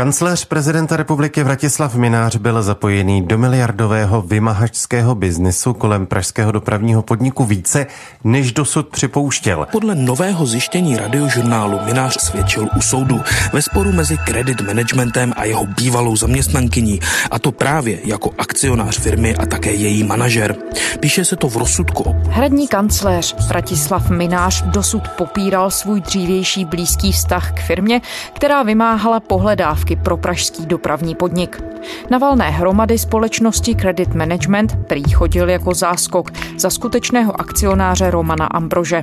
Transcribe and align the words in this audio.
Kancléř 0.00 0.44
prezidenta 0.44 0.96
republiky 0.96 1.42
Vratislav 1.42 1.94
Minář 1.94 2.36
byl 2.36 2.62
zapojený 2.62 3.22
do 3.22 3.38
miliardového 3.38 4.22
vymahačského 4.22 5.14
biznesu 5.14 5.72
kolem 5.74 6.06
pražského 6.06 6.52
dopravního 6.52 7.02
podniku 7.02 7.44
více, 7.44 7.86
než 8.24 8.52
dosud 8.52 8.88
připouštěl. 8.88 9.66
Podle 9.72 9.94
nového 9.94 10.46
zjištění 10.46 10.96
radiožurnálu 10.96 11.78
Minář 11.84 12.20
svědčil 12.20 12.68
u 12.76 12.80
soudu 12.80 13.20
ve 13.52 13.62
sporu 13.62 13.92
mezi 13.92 14.18
kredit 14.18 14.60
managementem 14.60 15.32
a 15.36 15.44
jeho 15.44 15.66
bývalou 15.66 16.16
zaměstnankyní, 16.16 17.00
a 17.30 17.38
to 17.38 17.52
právě 17.52 17.98
jako 18.04 18.30
akcionář 18.38 18.98
firmy 18.98 19.36
a 19.36 19.46
také 19.46 19.72
její 19.72 20.02
manažer. 20.02 20.56
Píše 21.00 21.24
se 21.24 21.36
to 21.36 21.48
v 21.48 21.56
rozsudku. 21.56 22.16
Hradní 22.28 22.68
kancléř 22.68 23.36
Vratislav 23.48 24.10
Minář 24.10 24.62
dosud 24.62 25.08
popíral 25.08 25.70
svůj 25.70 26.00
dřívější 26.00 26.64
blízký 26.64 27.12
vztah 27.12 27.52
k 27.52 27.60
firmě, 27.60 28.00
která 28.32 28.62
vymáhala 28.62 29.20
pohledávky 29.20 29.89
dodávky 29.90 29.96
pro 29.96 30.16
pražský 30.16 30.66
dopravní 30.66 31.14
podnik. 31.14 31.62
Na 32.10 32.18
valné 32.18 32.50
hromady 32.50 32.98
společnosti 32.98 33.74
Credit 33.74 34.14
Management 34.14 34.76
prý 34.88 35.02
chodil 35.10 35.50
jako 35.50 35.74
záskok 35.74 36.30
za 36.58 36.70
skutečného 36.70 37.40
akcionáře 37.40 38.10
Romana 38.10 38.46
Ambrože. 38.46 39.02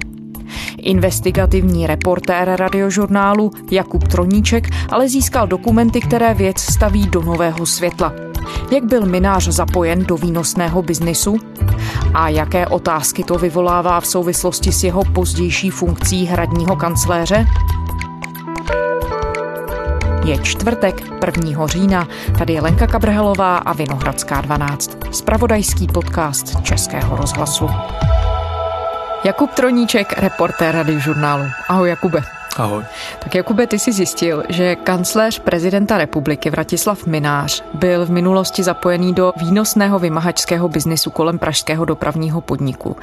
Investigativní 0.77 1.87
reportér 1.87 2.55
radiožurnálu 2.55 3.51
Jakub 3.71 4.07
Troníček 4.07 4.69
ale 4.89 5.09
získal 5.09 5.47
dokumenty, 5.47 5.99
které 5.99 6.33
věc 6.33 6.59
staví 6.59 7.07
do 7.09 7.21
nového 7.21 7.65
světla. 7.65 8.13
Jak 8.71 8.83
byl 8.83 9.05
minář 9.05 9.47
zapojen 9.47 10.05
do 10.05 10.17
výnosného 10.17 10.81
biznisu? 10.81 11.37
A 12.13 12.29
jaké 12.29 12.67
otázky 12.67 13.23
to 13.23 13.35
vyvolává 13.35 13.99
v 13.99 14.07
souvislosti 14.07 14.71
s 14.71 14.83
jeho 14.83 15.03
pozdější 15.03 15.69
funkcí 15.69 16.25
hradního 16.25 16.75
kancléře? 16.75 17.45
Je 20.27 20.37
čtvrtek 20.43 20.95
1. 21.25 21.67
října. 21.67 22.07
Tady 22.37 22.53
je 22.53 22.61
Lenka 22.61 22.87
Kabrhelová 22.87 23.57
a 23.57 23.73
Vinohradská 23.73 24.41
12. 24.41 24.97
Spravodajský 25.11 25.87
podcast 25.87 26.61
Českého 26.63 27.17
rozhlasu. 27.17 27.69
Jakub 29.25 29.51
Troníček, 29.51 30.13
reportér 30.17 30.75
radiožurnálu. 30.75 31.43
Ahoj 31.69 31.89
Jakube. 31.89 32.21
Ahoj. 32.57 32.83
Tak 33.19 33.35
Jakube, 33.35 33.67
ty 33.67 33.79
jsi 33.79 33.91
zjistil, 33.91 34.43
že 34.49 34.75
kancléř 34.75 35.39
prezidenta 35.39 35.97
republiky 35.97 36.49
Vratislav 36.49 37.05
Minář 37.05 37.63
byl 37.73 38.05
v 38.05 38.11
minulosti 38.11 38.63
zapojený 38.63 39.13
do 39.13 39.33
výnosného 39.37 39.99
vymahačského 39.99 40.69
biznisu 40.69 41.09
kolem 41.09 41.39
pražského 41.39 41.85
dopravního 41.85 42.41
podniku 42.41 42.95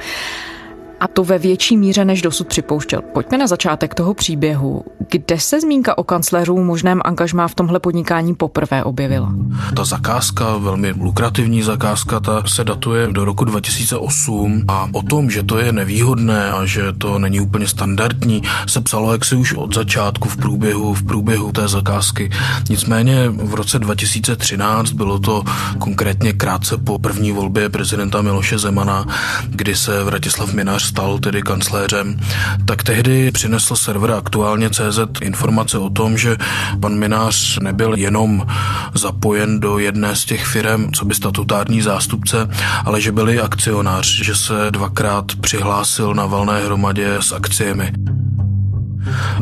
a 0.99 1.07
to 1.07 1.23
ve 1.23 1.37
větší 1.37 1.77
míře, 1.77 2.05
než 2.05 2.21
dosud 2.21 2.47
připouštěl. 2.47 3.01
Pojďme 3.13 3.37
na 3.37 3.47
začátek 3.47 3.93
toho 3.93 4.13
příběhu. 4.13 4.83
Kde 5.11 5.39
se 5.39 5.61
zmínka 5.61 5.97
o 5.97 6.03
kancléřů 6.03 6.63
možném 6.63 7.01
angažmá 7.05 7.47
v 7.47 7.55
tomhle 7.55 7.79
podnikání 7.79 8.35
poprvé 8.35 8.83
objevila? 8.83 9.33
Ta 9.75 9.85
zakázka, 9.85 10.57
velmi 10.57 10.91
lukrativní 10.91 11.61
zakázka, 11.61 12.19
ta 12.19 12.43
se 12.47 12.63
datuje 12.63 13.07
do 13.11 13.25
roku 13.25 13.45
2008 13.45 14.63
a 14.67 14.89
o 14.91 15.01
tom, 15.01 15.29
že 15.29 15.43
to 15.43 15.57
je 15.57 15.71
nevýhodné 15.71 16.51
a 16.51 16.65
že 16.65 16.93
to 16.97 17.19
není 17.19 17.39
úplně 17.39 17.67
standardní, 17.67 18.41
se 18.67 18.81
psalo 18.81 19.11
jaksi 19.11 19.35
už 19.35 19.53
od 19.53 19.75
začátku 19.75 20.29
v 20.29 20.37
průběhu, 20.37 20.93
v 20.93 21.03
průběhu 21.03 21.51
té 21.51 21.67
zakázky. 21.67 22.29
Nicméně 22.69 23.29
v 23.29 23.53
roce 23.53 23.79
2013 23.79 24.91
bylo 24.91 25.19
to 25.19 25.43
konkrétně 25.79 26.33
krátce 26.33 26.77
po 26.77 26.99
první 26.99 27.31
volbě 27.31 27.69
prezidenta 27.69 28.21
Miloše 28.21 28.57
Zemana, 28.57 29.05
kdy 29.49 29.75
se 29.75 30.03
Vratislav 30.03 30.53
Minář 30.53 30.84
stal 30.85 31.19
tedy 31.19 31.41
kancléřem, 31.41 32.19
tak 32.65 32.83
tehdy 32.83 33.31
přinesl 33.31 33.75
server 33.75 34.11
aktuálně 34.11 34.69
CZ 34.69 34.99
informace 35.21 35.77
o 35.77 35.89
tom, 35.89 36.17
že 36.17 36.37
pan 36.79 36.95
Minář 36.95 37.59
nebyl 37.59 37.93
jenom 37.95 38.45
zapojen 38.93 39.59
do 39.59 39.79
jedné 39.79 40.15
z 40.15 40.25
těch 40.25 40.45
firm, 40.45 40.91
co 40.91 41.05
by 41.05 41.15
statutární 41.15 41.81
zástupce, 41.81 42.49
ale 42.85 43.01
že 43.01 43.11
byli 43.11 43.39
akcionář, 43.41 44.23
že 44.23 44.35
se 44.35 44.53
dvakrát 44.69 45.25
přihlásil 45.41 46.13
na 46.13 46.25
valné 46.25 46.65
hromadě 46.65 47.15
s 47.19 47.31
akciemi. 47.31 47.91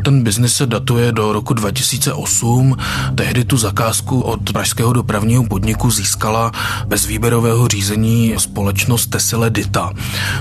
Ten 0.05 0.23
biznis 0.23 0.55
se 0.55 0.65
datuje 0.65 1.11
do 1.11 1.33
roku 1.33 1.53
2008. 1.53 2.77
Tehdy 3.15 3.45
tu 3.45 3.57
zakázku 3.57 4.21
od 4.21 4.51
pražského 4.53 4.93
dopravního 4.93 5.43
podniku 5.43 5.91
získala 5.91 6.51
bez 6.87 7.05
výběrového 7.05 7.67
řízení 7.67 8.33
společnost 8.37 9.07
Tesile 9.07 9.49
Dita. 9.49 9.91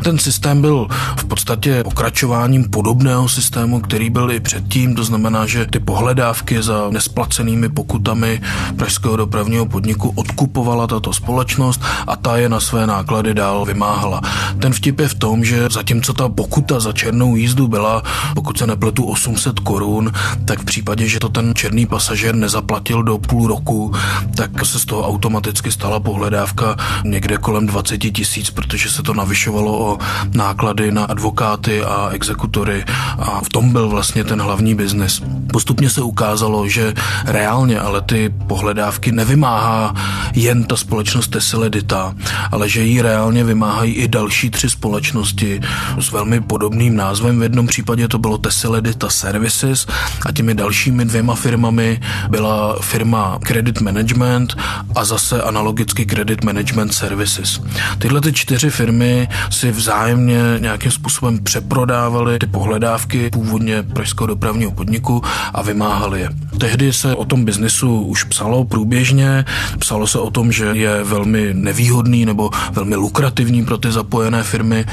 Ten 0.02 0.18
systém 0.18 0.60
byl 0.60 0.86
v 1.16 1.24
podstatě 1.24 1.84
pokračováním 1.84 2.70
podobného 2.70 3.28
systému, 3.28 3.80
který 3.80 4.10
byl 4.10 4.32
i 4.32 4.40
předtím, 4.40 4.94
to 4.94 5.04
znamená, 5.04 5.46
že 5.46 5.66
ty 5.66 5.80
pohledávky 5.80 6.62
za 6.62 6.90
nesplacenými 6.90 7.68
pokutami 7.68 8.40
pražského 8.76 9.16
dopravního 9.16 9.66
podniku 9.66 10.12
odkupovala 10.14 10.86
tato 10.86 11.12
společnost 11.12 11.80
a 12.06 12.16
ta 12.16 12.36
je 12.36 12.48
na 12.48 12.60
své 12.60 12.86
náklady 12.86 13.34
dál 13.34 13.64
vymáhala. 13.64 14.20
Ten 14.58 14.72
vtip 14.72 15.00
je 15.00 15.08
v 15.08 15.14
tom, 15.14 15.44
že 15.44 15.68
zatímco 15.70 16.12
ta 16.12 16.28
pokuta 16.28 16.80
za 16.80 16.92
černou 16.92 17.36
jízdu 17.36 17.68
byla, 17.68 18.02
pokud 18.34 18.58
se 18.58 18.66
nepletu, 18.66 19.04
800 19.12 19.60
korun, 19.60 20.12
tak 20.44 20.60
v 20.60 20.64
případě, 20.64 21.08
že 21.08 21.20
to 21.20 21.28
ten 21.28 21.54
černý 21.54 21.86
pasažér 21.86 22.34
nezaplatil 22.34 23.02
do 23.02 23.18
půl 23.18 23.48
roku, 23.48 23.92
tak 24.36 24.66
se 24.66 24.78
z 24.78 24.84
toho 24.84 25.08
automaticky 25.08 25.72
stala 25.72 26.00
pohledávka 26.00 26.76
někde 27.04 27.36
kolem 27.36 27.66
20 27.66 27.98
tisíc, 27.98 28.50
protože 28.50 28.90
se 28.90 29.02
to 29.02 29.14
navyšovalo 29.14 29.72
o 29.78 29.98
náklady 30.34 30.92
na 30.92 31.04
advokáty 31.04 31.84
a 31.84 32.08
exekutory 32.12 32.84
a 33.18 33.40
v 33.40 33.48
tom 33.48 33.72
byl 33.72 33.88
vlastně 33.88 34.24
ten 34.24 34.42
hlavní 34.42 34.74
biznis. 34.74 35.22
Postupně 35.52 35.90
se 35.90 36.02
ukázalo, 36.02 36.68
že 36.68 36.94
reálně 37.24 37.80
ale 37.80 38.00
ty 38.00 38.34
pohledávky 38.46 39.12
nevymáhá 39.12 39.94
jen 40.34 40.64
ta 40.64 40.76
společnost 40.76 41.28
Tesla 41.28 41.68
Dita, 41.68 42.14
ale 42.50 42.68
že 42.68 42.82
ji 42.82 43.02
reálně 43.02 43.44
vymáhají 43.44 43.92
i 43.94 44.08
další 44.08 44.50
tři 44.50 44.70
společnosti 44.70 45.60
s 45.98 46.10
velmi 46.10 46.40
podobným 46.40 46.96
názvem. 46.96 47.40
V 47.40 47.42
jednom 47.42 47.66
případě 47.66 48.08
to 48.08 48.18
bylo 48.18 48.38
Tesla 48.38 48.80
Dita 48.80 49.10
Services 49.10 49.86
a 50.26 50.32
těmi 50.32 50.54
dalšími 50.54 51.04
dvěma 51.04 51.34
firmami 51.34 52.00
byla 52.28 52.76
firma 52.80 53.38
Credit 53.42 53.80
Management 53.80 54.56
a 54.94 55.04
zase 55.04 55.42
analogicky 55.42 56.06
Credit 56.06 56.44
Management 56.44 56.94
Services. 56.94 57.60
Tyhle 57.98 58.20
ty 58.20 58.32
čtyři 58.32 58.70
firmy 58.70 59.28
si 59.50 59.70
vzájemně 59.70 60.38
nějakým 60.58 60.90
způsobem 60.90 61.38
přeprodávaly 61.44 62.38
ty 62.38 62.46
pohledávky 62.46 63.30
původně 63.30 63.82
pražského 63.82 64.26
dopravního 64.26 64.70
podniku 64.70 65.22
a 65.54 65.62
vymáhali 65.62 66.20
je. 66.20 66.28
Tehdy 66.58 66.92
se 66.92 67.14
o 67.14 67.24
tom 67.24 67.44
biznisu 67.44 68.00
už 68.00 68.24
psalo 68.24 68.64
průběžně, 68.64 69.44
psalo 69.78 70.06
se 70.06 70.18
o 70.22 70.30
tom, 70.30 70.52
že 70.52 70.64
je 70.64 71.04
velmi 71.04 71.50
nevýhodný 71.54 72.26
nebo 72.26 72.50
velmi 72.72 72.96
lukrativní 72.96 73.64
pro 73.64 73.78
ty 73.78 73.92
zapojené 73.92 74.42
firmy. 74.42 74.84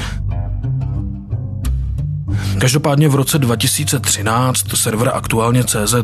Každopádně 2.60 3.08
v 3.08 3.14
roce 3.14 3.38
2013 3.38 4.64
server 4.74 5.10
aktuálně 5.14 5.64
CZ 5.64 5.94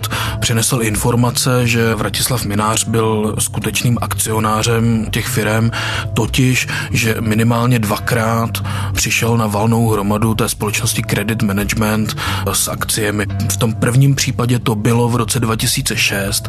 přinesl 0.41 0.79
informace, 0.83 1.69
že 1.69 1.95
Vratislav 1.95 2.45
Minář 2.45 2.85
byl 2.85 3.35
skutečným 3.39 3.99
akcionářem 4.01 5.07
těch 5.11 5.27
firm, 5.27 5.71
totiž, 6.15 6.69
že 6.91 7.17
minimálně 7.21 7.79
dvakrát 7.79 8.51
přišel 8.93 9.37
na 9.37 9.47
valnou 9.47 9.89
hromadu 9.89 10.35
té 10.35 10.49
společnosti 10.49 11.03
Credit 11.03 11.43
Management 11.43 12.17
s 12.53 12.69
akciemi. 12.69 13.27
V 13.53 13.57
tom 13.57 13.75
prvním 13.75 14.15
případě 14.15 14.59
to 14.59 14.75
bylo 14.75 15.09
v 15.09 15.17
roce 15.17 15.41
2006. 15.41 16.49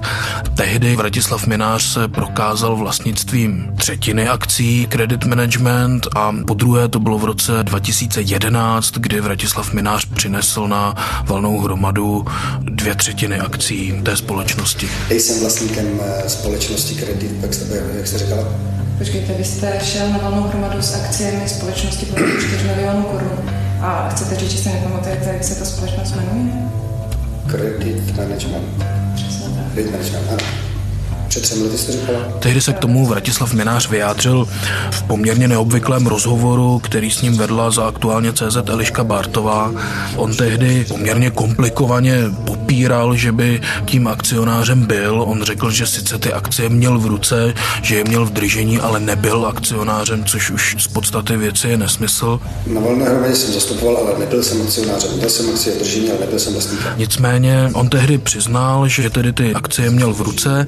Tehdy 0.55 0.95
Vratislav 0.95 1.47
Minář 1.47 1.83
se 1.83 2.07
prokázal 2.07 2.75
vlastnictvím 2.75 3.67
třetiny 3.77 4.27
akcí 4.27 4.87
Credit 4.89 5.25
Management 5.25 6.07
a 6.15 6.33
po 6.47 6.53
druhé 6.53 6.87
to 6.87 6.99
bylo 6.99 7.17
v 7.17 7.25
roce 7.25 7.63
2011, 7.63 8.91
kdy 8.91 9.21
Vratislav 9.21 9.73
Minář 9.73 9.96
akcionář 9.97 10.05
přinesl 10.05 10.67
na 10.67 10.95
valnou 11.25 11.59
hromadu 11.59 12.25
dvě 12.59 12.95
třetiny 12.95 13.39
akcí 13.39 14.01
té 14.03 14.17
společnosti. 14.17 14.89
Jsem 15.09 15.39
vlastníkem 15.39 15.87
eh, 16.01 16.29
společnosti 16.29 16.95
Credit, 16.95 17.31
jak 17.41 17.53
jste, 17.53 17.83
jak 17.97 18.07
jste 18.07 18.17
říkala? 18.17 18.43
Počkejte, 18.97 19.33
vy 19.33 19.43
jste 19.43 19.79
šel 19.83 20.09
na 20.09 20.17
valnou 20.17 20.47
hromadu 20.47 20.81
s 20.81 20.95
akciemi 20.95 21.49
společnosti 21.49 22.05
po 22.05 22.15
4 22.15 22.63
milionů 22.63 23.01
korun. 23.01 23.49
A 23.81 24.09
chcete 24.09 24.35
říct, 24.35 24.51
že 24.51 24.57
si 24.57 24.69
nepamatujete, 24.69 25.29
jak 25.33 25.43
se 25.43 25.55
ta 25.55 25.65
společnost 25.65 26.15
jmenuje? 26.15 26.53
Credit 27.49 28.17
Management. 28.17 28.85
Přesně 29.15 29.45
tak. 29.49 29.73
Credit 29.73 29.91
Management, 29.91 30.29
ano. 30.29 30.66
Před 31.27 31.43
třemi 31.43 31.63
lety 31.63 31.77
jste 31.77 31.91
říkala? 31.91 32.19
Tehdy 32.39 32.61
se 32.61 32.73
k 32.73 32.79
tomu 32.79 33.05
Vratislav 33.05 33.53
Minář 33.53 33.89
vyjádřil 33.89 34.47
v 34.91 35.03
poměrně 35.03 35.47
neobvyklém 35.47 36.07
rozhovoru, 36.07 36.79
který 36.79 37.11
s 37.11 37.21
ním 37.21 37.37
vedla 37.37 37.71
za 37.71 37.87
aktuálně 37.87 38.33
CZ 38.33 38.57
Eliška 38.65 39.03
Bartová. 39.03 39.71
On 40.15 40.35
tehdy 40.35 40.85
poměrně 40.87 41.31
komplikovaně 41.31 42.23
popíral, 42.45 43.15
že 43.15 43.31
by 43.31 43.61
tím 43.85 44.07
akcionářem 44.07 44.85
byl. 44.85 45.23
On 45.27 45.43
řekl, 45.43 45.71
že 45.71 45.87
sice 45.87 46.17
ty 46.17 46.33
akcie 46.33 46.69
měl 46.69 46.99
v 46.99 47.05
ruce, 47.05 47.53
že 47.81 47.95
je 47.95 48.03
měl 48.03 48.25
v 48.25 48.31
držení, 48.31 48.79
ale 48.79 48.99
nebyl 48.99 49.45
akcionářem, 49.45 50.25
což 50.25 50.51
už 50.51 50.75
z 50.79 50.87
podstaty 50.87 51.37
věci 51.37 51.67
je 51.67 51.77
nesmysl. 51.77 52.39
Na 52.67 52.81
volné 52.81 53.05
hromadě 53.05 53.35
jsem 53.35 53.53
zastupoval, 53.53 53.97
ale 53.97 54.19
nebyl 54.19 54.43
jsem 54.43 54.61
akcionářem. 54.61 55.11
Měl 55.11 55.29
jsem 55.29 55.49
akcie 55.49 55.75
v 55.75 55.79
držení, 55.79 56.09
ale 56.09 56.19
nebyl 56.19 56.39
jsem 56.39 56.53
vlastníkem. 56.53 56.93
Nicméně 56.97 57.69
on 57.73 57.89
tehdy 57.89 58.17
přiznal, 58.17 58.87
že 58.87 59.09
tedy 59.09 59.33
ty 59.33 59.53
akcie 59.53 59.89
měl 59.89 60.13
v 60.13 60.21
ruce, 60.21 60.65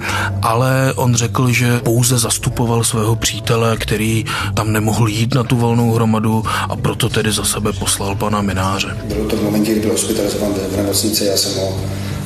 ale 0.50 0.94
on 0.96 1.16
řekl, 1.16 1.52
že 1.52 1.80
pouze 1.80 2.18
zastupoval 2.18 2.84
svého 2.84 3.16
přítele, 3.16 3.78
který 3.78 4.26
tam 4.54 4.74
nemohl 4.74 5.08
jít 5.08 5.36
na 5.36 5.44
tu 5.44 5.58
volnou 5.58 5.92
hromadu 5.92 6.44
a 6.70 6.76
proto 6.76 7.10
tedy 7.10 7.32
za 7.32 7.46
sebe 7.46 7.74
poslal 7.74 8.16
pana 8.16 8.42
Mináře. 8.42 8.98
Bylo 9.06 9.26
to 9.26 9.36
v 9.36 9.44
momentě, 9.44 9.72
kdy 9.72 9.82
byl 9.82 9.92
hospitalizován 9.92 10.54
v 10.54 10.78
nemocnici, 10.78 11.26
já 11.26 11.38
jsem 11.38 11.52
ho 11.62 11.82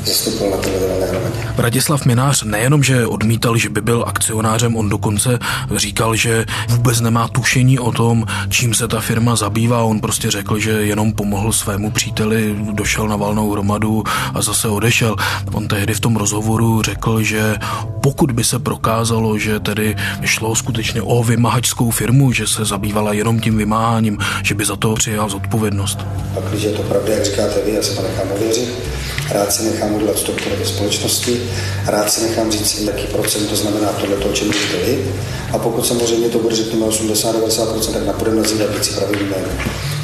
zastupoval 0.05 0.51
na 0.51 0.57
volné 0.87 1.05
hromadě. 1.05 1.33
Vratislav 1.55 2.05
Minář 2.05 2.43
nejenom, 2.43 2.83
že 2.83 3.07
odmítal, 3.07 3.57
že 3.57 3.69
by 3.69 3.81
byl 3.81 4.05
akcionářem, 4.07 4.75
on 4.75 4.89
dokonce 4.89 5.39
říkal, 5.75 6.15
že 6.15 6.45
vůbec 6.69 7.01
nemá 7.01 7.27
tušení 7.27 7.79
o 7.79 7.91
tom, 7.91 8.25
čím 8.49 8.73
se 8.73 8.87
ta 8.87 9.01
firma 9.01 9.35
zabývá. 9.35 9.83
On 9.83 9.99
prostě 9.99 10.31
řekl, 10.31 10.59
že 10.59 10.71
jenom 10.71 11.13
pomohl 11.13 11.51
svému 11.51 11.91
příteli, 11.91 12.55
došel 12.71 13.07
na 13.07 13.15
valnou 13.15 13.51
hromadu 13.51 14.03
a 14.33 14.41
zase 14.41 14.67
odešel. 14.67 15.15
On 15.53 15.67
tehdy 15.67 15.93
v 15.93 15.99
tom 15.99 16.15
rozhovoru 16.15 16.81
řekl, 16.81 17.23
že 17.23 17.55
pokud 18.01 18.31
by 18.31 18.43
se 18.43 18.59
prokázalo, 18.59 19.37
že 19.37 19.59
tedy 19.59 19.95
šlo 20.25 20.55
skutečně 20.55 21.01
o 21.01 21.23
vymahačskou 21.23 21.91
firmu, 21.91 22.31
že 22.31 22.47
se 22.47 22.65
zabývala 22.65 23.13
jenom 23.13 23.39
tím 23.39 23.57
vymáháním, 23.57 24.17
že 24.43 24.55
by 24.55 24.65
za 24.65 24.75
to 24.75 24.93
přijal 24.93 25.29
zodpovědnost. 25.29 25.99
Pak, 26.33 26.43
když 26.43 26.63
je 26.63 26.71
to 26.71 26.81
pravda, 26.81 27.13
jak 27.13 27.25
říkáte 27.25 27.61
vy, 27.65 27.71
já 27.75 27.81
se 27.81 27.95
to 27.95 28.01
nechám 28.01 28.27
ověřit. 28.31 28.92
Rád 29.31 29.53
si 29.53 29.63
nechám 29.63 29.95
udělat 29.95 30.17
strukturu 30.17 30.55
ve 30.59 30.65
společnosti, 30.65 31.49
rád 31.85 32.11
si 32.11 32.21
nechám 32.21 32.51
říct, 32.51 32.81
jaký 32.81 33.07
procent 33.07 33.47
to 33.47 33.55
znamená 33.55 33.87
tohle, 33.87 34.15
o 34.15 34.33
čem 34.33 34.47
mluvíte 34.47 34.77
vy. 34.77 35.05
A 35.51 35.57
pokud 35.57 35.87
samozřejmě 35.87 36.29
to 36.29 36.39
bude 36.39 36.55
řekněme 36.55 36.85
80-90%, 36.85 37.93
tak 37.93 38.05
napůjdeme 38.05 38.41
nazývat 38.41 38.69
věci 38.69 38.93
pravým 38.93 39.19
jménem. 39.19 39.59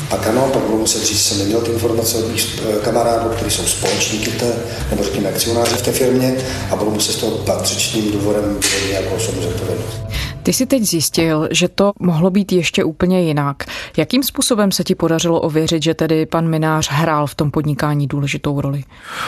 Pak 0.09 0.27
ano, 0.27 0.49
pak 0.53 0.63
budu 0.63 0.77
muset 0.77 1.03
říct, 1.03 1.17
že 1.17 1.23
jsem 1.23 1.37
neměl 1.37 1.61
ty 1.61 1.71
informace 1.71 2.17
od 2.17 2.31
mých 2.31 2.59
eh, 2.61 2.79
kamarádů, 2.83 3.29
kteří 3.29 3.51
jsou 3.51 3.63
společníky 3.63 4.31
té, 4.31 4.53
nebo 4.89 5.03
řekněme 5.03 5.29
akcionáři 5.29 5.75
v 5.75 5.81
té 5.81 5.91
firmě 5.91 6.37
a 6.71 6.75
budu 6.75 6.91
muset 6.91 7.11
z 7.13 7.15
toho 7.15 7.31
patřičným 7.31 8.11
důvodem 8.11 8.59
nějakou 8.89 9.15
osobu 9.15 9.41
zodpovědnost. 9.41 10.08
Ty 10.43 10.53
si 10.53 10.65
teď 10.65 10.83
zjistil, 10.83 11.47
že 11.51 11.67
to 11.67 11.91
mohlo 11.99 12.29
být 12.29 12.51
ještě 12.51 12.83
úplně 12.83 13.21
jinak. 13.21 13.63
Jakým 13.97 14.23
způsobem 14.23 14.71
se 14.71 14.83
ti 14.83 14.95
podařilo 14.95 15.41
ověřit, 15.41 15.83
že 15.83 15.93
tedy 15.93 16.25
pan 16.25 16.47
Minář 16.47 16.89
hrál 16.91 17.27
v 17.27 17.35
tom 17.35 17.51
podnikání 17.51 18.07
důležitou 18.07 18.61
roli? 18.61 18.83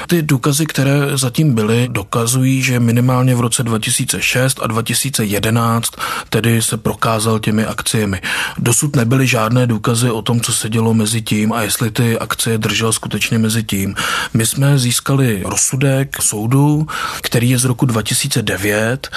Ty 0.08 0.22
důkazy, 0.22 0.66
které 0.66 1.18
zatím 1.18 1.56
byly, 1.56 1.88
dokazují, 1.92 2.62
že 2.64 2.80
minimálně 2.80 3.36
v 3.36 3.40
roce 3.40 3.64
2006 3.64 4.60
a 4.62 4.68
2011 4.68 5.92
tedy 6.30 6.62
se 6.62 6.78
prokázal 6.78 7.40
těmi 7.40 7.66
akciemi. 7.66 8.22
Dosud 8.58 8.96
nebyly 8.96 9.28
žádné 9.28 9.68
důkazy 9.68 10.12
o 10.12 10.22
tom, 10.22 10.42
co 10.42 10.54
se 10.54 10.70
dělo 10.70 10.94
mezi 10.94 11.22
tím 11.22 11.54
a 11.54 11.62
jestli 11.62 11.92
ty 11.92 12.20
akcie 12.20 12.58
držel 12.58 12.94
skutečně 12.94 13.38
mezi 13.38 13.64
tím. 13.64 13.96
My 14.34 14.46
jsme 14.46 14.80
získali 14.80 15.44
rozsudek 15.46 16.22
soudu, 16.22 16.88
který 17.22 17.50
je 17.50 17.58
z 17.58 17.66
roku 17.66 17.86
2009 17.86 19.10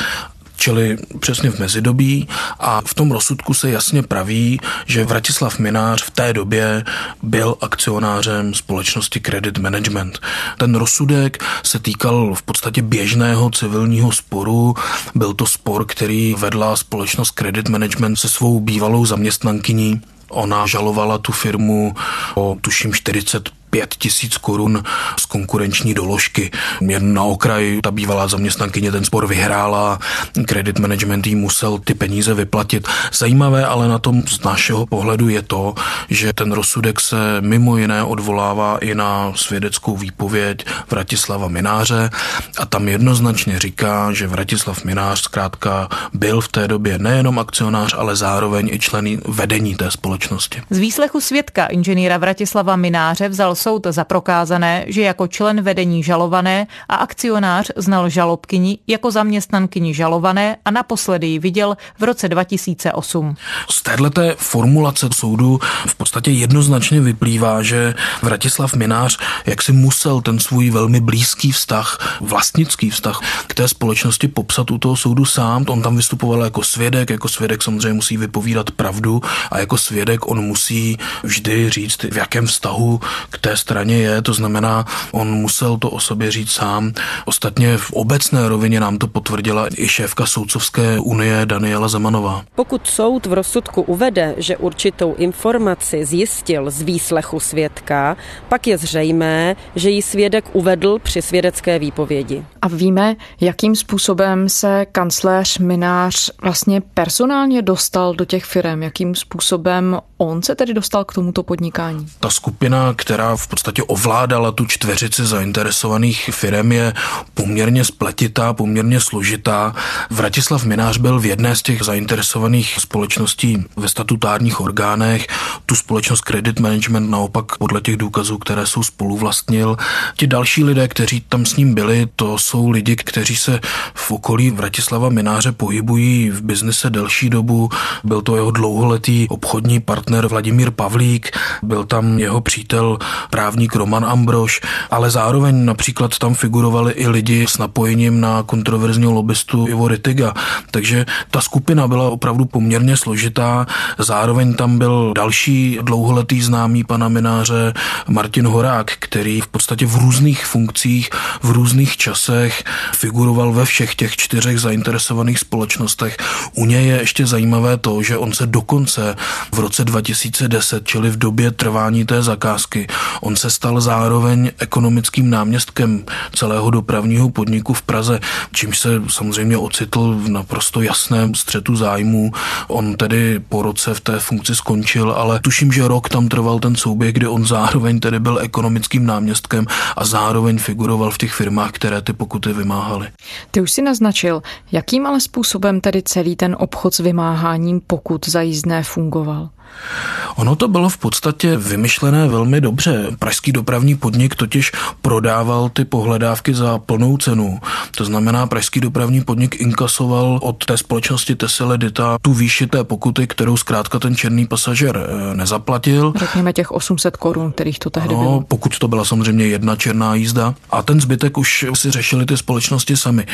čili 0.57 0.99
přesně 1.21 1.51
v 1.51 1.59
mezidobí 1.59 2.29
a 2.61 2.81
v 2.87 2.95
tom 2.95 3.13
rozsudku 3.13 3.55
se 3.55 3.71
jasně 3.71 4.03
praví, 4.03 4.61
že 4.87 5.05
Vratislav 5.05 5.59
Minář 5.59 6.03
v 6.03 6.11
té 6.11 6.33
době 6.33 6.85
byl 7.23 7.57
akcionářem 7.61 8.55
společnosti 8.55 9.21
Credit 9.21 9.59
Management. 9.59 10.21
Ten 10.59 10.75
rozsudek 10.75 11.45
se 11.63 11.79
týkal 11.79 12.35
v 12.35 12.43
podstatě 12.43 12.83
běžného 12.83 13.51
civilního 13.51 14.13
sporu. 14.13 14.75
Byl 15.15 15.35
to 15.35 15.47
spor, 15.47 15.85
který 15.85 16.35
vedla 16.39 16.77
společnost 16.77 17.31
Credit 17.31 17.69
Management 17.69 18.17
se 18.17 18.29
svou 18.29 18.61
bývalou 18.61 19.07
zaměstnankyní 19.07 20.01
Ona 20.35 20.67
žalovala 20.67 21.19
tu 21.19 21.33
firmu 21.33 21.95
o 22.35 22.57
tuším 22.61 22.95
40 22.95 23.51
5 23.75 23.95
tisíc 23.95 24.37
korun 24.37 24.83
z 25.21 25.27
konkurenční 25.27 25.95
doložky. 25.95 26.51
Jen 26.81 27.15
na 27.15 27.23
okraj 27.23 27.81
ta 27.83 27.91
bývalá 27.91 28.29
zaměstnankyně 28.29 28.93
ten 28.93 29.05
spor 29.05 29.27
vyhrála, 29.27 29.99
kredit 30.47 30.79
management 30.79 31.27
jí 31.27 31.35
musel 31.35 31.79
ty 31.79 31.95
peníze 31.95 32.35
vyplatit. 32.35 32.89
Zajímavé 33.13 33.67
ale 33.67 33.89
na 33.89 33.99
tom 33.99 34.23
z 34.27 34.43
našeho 34.45 34.87
pohledu 34.87 35.29
je 35.29 35.43
to, 35.43 35.75
že 36.09 36.33
ten 36.33 36.53
rozsudek 36.53 37.01
se 37.01 37.17
mimo 37.41 37.77
jiné 37.77 38.05
odvolává 38.05 38.79
i 38.79 38.95
na 38.95 39.33
svědeckou 39.37 39.97
výpověď 39.97 40.67
Vratislava 40.91 41.49
Mináře 41.49 42.11
a 42.59 42.67
tam 42.67 42.89
jednoznačně 42.89 43.59
říká, 43.59 44.13
že 44.13 44.27
Vratislav 44.27 44.85
Minář 44.85 45.21
zkrátka 45.21 45.89
byl 46.13 46.41
v 46.41 46.49
té 46.49 46.69
době 46.69 46.99
nejenom 46.99 47.39
akcionář, 47.39 47.95
ale 47.99 48.17
zároveň 48.17 48.69
i 48.73 48.79
člen 48.79 49.21
vedení 49.29 49.75
té 49.75 49.91
společnosti. 49.91 50.63
Z 50.71 50.79
výslechu 50.79 51.21
svědka 51.21 51.67
inženýra 51.67 52.19
Vratislava 52.19 52.77
Mináře 52.77 53.29
vzal 53.29 53.55
soud 53.65 53.87
za 53.91 54.05
prokázané, 54.05 54.85
že 54.87 55.03
jako 55.03 55.27
člen 55.27 55.63
vedení 55.63 56.03
žalované 56.03 56.67
a 56.89 56.95
akcionář 56.95 57.71
znal 57.77 58.09
žalobkyni 58.09 58.79
jako 58.87 59.11
zaměstnankyni 59.11 59.95
žalované 59.95 60.57
a 60.65 60.71
naposledy 60.71 61.27
ji 61.27 61.39
viděl 61.39 61.77
v 61.99 62.03
roce 62.05 62.29
2008. 62.29 63.37
Z 63.71 63.83
této 63.83 64.23
formulace 64.37 65.09
soudu 65.15 65.61
v 65.87 65.95
podstatě 65.95 66.31
jednoznačně 66.31 67.01
vyplývá, 67.01 67.63
že 67.63 67.95
Vratislav 68.23 68.75
Minář 68.75 69.19
jak 69.47 69.63
si 69.63 69.73
musel 69.73 70.21
ten 70.21 70.39
svůj 70.39 70.71
velmi 70.71 71.01
blízký 71.01 71.53
vztah, 71.53 72.19
vlastnický 72.21 72.91
vztah 72.91 73.21
k 73.47 73.55
té 73.55 73.69
společnosti 73.69 74.29
popsat 74.29 74.71
u 74.71 74.79
toho 74.79 74.97
soudu 74.97 75.25
sám. 75.25 75.65
On 75.69 75.83
tam 75.83 75.97
vystupoval 75.97 76.45
jako 76.45 76.63
svědek, 76.63 77.11
jako 77.11 77.29
svědek 77.29 77.63
samozřejmě 77.63 77.93
musí 77.93 78.17
vypovídat 78.17 78.71
pravdu 78.71 79.23
a 79.51 79.59
jako 79.59 79.79
svědek 79.79 80.27
on 80.27 80.41
musí 80.41 80.99
vždy 81.23 81.71
říct, 81.71 82.03
v 82.03 82.17
jakém 82.17 82.47
vztahu 82.47 83.01
k 83.31 83.39
té 83.39 83.54
straně 83.57 83.97
je, 83.97 84.23
to 84.23 84.35
znamená, 84.35 84.85
on 85.13 85.31
musel 85.31 85.77
to 85.79 85.91
o 85.91 86.01
sobě 86.01 86.31
říct 86.31 86.51
sám. 86.51 86.93
Ostatně 87.25 87.79
v 87.79 87.93
obecné 87.93 88.49
rovině 88.49 88.81
nám 88.81 88.99
to 88.99 89.07
potvrdila 89.07 89.67
i 89.77 89.89
šéfka 89.89 90.27
Soudcovské 90.27 90.99
unie 90.99 91.47
Daniela 91.47 91.89
Zemanová. 91.89 92.45
Pokud 92.55 92.87
soud 92.87 93.27
v 93.27 93.33
rozsudku 93.33 93.83
uvede, 93.83 94.35
že 94.37 94.57
určitou 94.57 95.15
informaci 95.15 96.05
zjistil 96.05 96.71
z 96.71 96.83
výslechu 96.83 97.41
svědka, 97.41 98.17
pak 98.49 98.67
je 98.67 98.79
zřejmé, 98.79 99.57
že 99.77 99.91
ji 99.91 100.03
svědek 100.03 100.45
uvedl 100.53 100.99
při 100.99 101.23
svědecké 101.23 101.79
výpovědi. 101.79 102.45
A 102.63 102.69
víme, 102.69 103.17
jakým 103.41 103.77
způsobem 103.77 104.49
se 104.49 104.87
kancléř 104.93 105.59
Minář 105.59 106.31
vlastně 106.43 106.81
personálně 106.81 107.63
dostal 107.63 108.15
do 108.15 108.25
těch 108.25 108.45
firm, 108.45 108.83
jakým 108.83 109.15
způsobem 109.15 109.99
on 110.27 110.43
se 110.43 110.55
tedy 110.55 110.75
dostal 110.75 111.05
k 111.05 111.13
tomuto 111.13 111.43
podnikání? 111.43 112.07
Ta 112.21 112.31
skupina, 112.31 112.95
která 112.97 113.37
v 113.37 113.47
podstatě 113.47 113.83
ovládala 113.83 114.53
tu 114.53 114.67
čtveřici 114.67 115.27
zainteresovaných 115.27 116.31
firm, 116.33 116.73
je 116.73 116.93
poměrně 117.35 117.85
spletitá, 117.85 118.53
poměrně 118.53 119.01
složitá. 119.01 119.75
Vratislav 120.11 120.65
Minář 120.65 120.97
byl 120.97 121.21
v 121.21 121.27
jedné 121.27 121.57
z 121.57 121.63
těch 121.63 121.83
zainteresovaných 121.83 122.77
společností 122.81 123.65
ve 123.77 123.89
statutárních 123.89 124.61
orgánech. 124.61 125.27
Tu 125.67 125.75
společnost 125.75 126.21
Credit 126.21 126.61
Management 126.61 127.11
naopak 127.11 127.59
podle 127.59 127.81
těch 127.81 127.97
důkazů, 127.97 128.39
které 128.39 128.67
jsou 128.67 128.83
spolu 128.83 129.17
vlastnil. 129.17 129.77
Ti 130.17 130.27
další 130.27 130.65
lidé, 130.65 130.89
kteří 130.89 131.21
tam 131.29 131.47
s 131.47 131.57
ním 131.57 131.75
byli, 131.75 132.09
to 132.17 132.39
jsou 132.39 132.71
lidi, 132.71 132.97
kteří 132.97 133.37
se 133.37 133.61
v 133.95 134.11
okolí 134.11 134.51
Vratislava 134.51 135.09
Mináře 135.09 135.53
pohybují 135.53 136.31
v 136.31 136.41
biznise 136.43 136.91
delší 136.91 137.31
dobu. 137.31 137.69
Byl 138.05 138.23
to 138.23 138.37
jeho 138.37 138.51
dlouholetý 138.51 139.29
obchodní 139.29 139.81
partner 139.81 140.14
Vladimír 140.23 140.71
Pavlík, 140.71 141.31
byl 141.63 141.85
tam 141.85 142.19
jeho 142.19 142.41
přítel 142.41 142.99
právník 143.31 143.75
Roman 143.77 144.05
Ambrož, 144.05 144.61
ale 144.91 145.11
zároveň 145.11 145.65
například 145.65 146.19
tam 146.19 146.35
figurovali 146.35 146.93
i 146.93 147.09
lidi 147.09 147.47
s 147.49 147.59
napojením 147.59 148.21
na 148.21 148.43
kontroverzního 148.43 149.13
lobbystu 149.13 149.69
Ivo 149.69 149.89
Ritiga. 149.89 150.35
Takže 150.71 151.07
ta 151.31 151.41
skupina 151.41 151.89
byla 151.89 152.11
opravdu 152.11 152.45
poměrně 152.45 152.97
složitá. 152.97 153.67
Zároveň 153.99 154.55
tam 154.55 154.79
byl 154.79 155.13
další 155.17 155.79
dlouholetý 155.83 156.43
známý 156.43 156.85
pana 156.85 157.09
Mináře 157.09 157.73
Martin 158.09 158.47
Horák, 158.47 158.91
který 158.99 159.41
v 159.41 159.47
podstatě 159.47 159.87
v 159.87 159.97
různých 159.97 160.47
funkcích, 160.47 161.11
v 161.43 161.51
různých 161.51 161.97
časech 161.97 162.65
figuroval 162.93 163.53
ve 163.53 163.65
všech 163.65 163.95
těch 163.95 164.17
čtyřech 164.17 164.61
zainteresovaných 164.61 165.39
společnostech. 165.39 166.17
U 166.55 166.67
něj 166.67 166.87
je 166.87 166.97
ještě 167.01 167.27
zajímavé 167.27 167.77
to, 167.77 168.03
že 168.03 168.19
on 168.19 168.33
se 168.33 168.47
dokonce 168.47 169.17
v 169.53 169.59
roce 169.59 169.85
2010, 169.95 170.87
čili 170.87 171.11
v 171.11 171.17
době 171.17 171.51
trvání 171.51 172.05
té 172.05 172.23
zakázky. 172.23 172.87
On 173.21 173.37
se 173.37 173.51
stal 173.51 173.81
zároveň 173.81 174.51
ekonomickým 174.59 175.31
náměstkem 175.31 176.05
celého 176.33 176.71
dopravního 176.71 177.31
podniku 177.31 177.75
v 177.75 177.83
Praze, 177.83 178.21
čímž 178.53 178.79
se 178.79 178.89
samozřejmě 179.09 179.57
ocitl 179.57 180.15
v 180.19 180.29
naprosto 180.29 180.83
jasném 180.83 181.35
střetu 181.35 181.77
zájmů. 181.77 182.33
On 182.69 182.97
tedy 182.97 183.41
po 183.49 183.63
roce 183.63 183.95
v 183.95 184.01
té 184.01 184.21
funkci 184.21 184.55
skončil, 184.55 185.13
ale 185.13 185.41
tuším, 185.41 185.73
že 185.73 185.89
rok 185.89 186.09
tam 186.09 186.29
trval 186.29 186.59
ten 186.59 186.77
souběh, 186.77 187.13
kdy 187.13 187.27
on 187.27 187.47
zároveň 187.47 188.01
tedy 188.01 188.21
byl 188.21 188.39
ekonomickým 188.39 189.07
náměstkem 189.07 189.67
a 189.97 190.05
zároveň 190.05 190.59
figuroval 190.59 191.11
v 191.11 191.19
těch 191.19 191.33
firmách, 191.33 191.71
které 191.73 192.03
ty 192.03 192.13
pokuty 192.13 192.53
vymáhaly. 192.53 193.09
Ty 193.51 193.61
už 193.61 193.71
si 193.71 193.83
naznačil, 193.83 194.43
jakým 194.73 195.07
ale 195.07 195.21
způsobem 195.21 195.81
tedy 195.81 196.03
celý 196.03 196.37
ten 196.37 196.57
obchod 196.59 196.95
s 196.95 196.99
vymáháním 196.99 197.81
pokut 197.81 198.29
za 198.29 198.41
jízdné 198.41 198.83
fungoval? 198.83 199.55
you 199.65 200.24
Ono 200.37 200.57
to 200.57 200.69
bylo 200.69 200.89
v 200.89 200.99
podstatě 200.99 201.57
vymyšlené 201.57 202.29
velmi 202.29 202.61
dobře. 202.61 203.07
Pražský 203.19 203.53
dopravní 203.53 203.95
podnik 203.95 204.35
totiž 204.35 204.73
prodával 205.03 205.69
ty 205.69 205.85
pohledávky 205.85 206.55
za 206.55 206.79
plnou 206.79 207.17
cenu. 207.17 207.61
To 207.97 208.05
znamená, 208.05 208.47
Pražský 208.47 208.81
dopravní 208.81 209.21
podnik 209.25 209.61
inkasoval 209.61 210.39
od 210.43 210.65
té 210.65 210.77
společnosti 210.77 211.35
Tesla 211.35 211.77
Dita 211.77 212.19
tu 212.23 212.33
výši 212.33 212.67
té 212.67 212.85
pokuty, 212.85 213.27
kterou 213.27 213.57
zkrátka 213.57 213.99
ten 213.99 214.17
černý 214.17 214.47
pasažer 214.47 214.97
eh, 214.97 215.37
nezaplatil. 215.37 216.13
Řekněme 216.17 216.53
těch 216.53 216.73
800 216.73 217.17
korun, 217.17 217.53
kterých 217.53 217.79
to 217.79 217.91
tehdy 217.91 218.15
no, 218.15 218.21
bylo. 218.21 218.41
pokud 218.49 218.79
to 218.79 218.89
byla 218.89 219.05
samozřejmě 219.05 219.47
jedna 219.47 219.77
černá 219.77 220.15
jízda. 220.15 220.55
A 220.71 220.83
ten 220.83 221.01
zbytek 221.01 221.39
už 221.39 221.67
si 221.75 221.91
řešili 221.91 222.27
ty 222.27 222.37
společnosti 222.37 222.97
sami. 222.97 223.27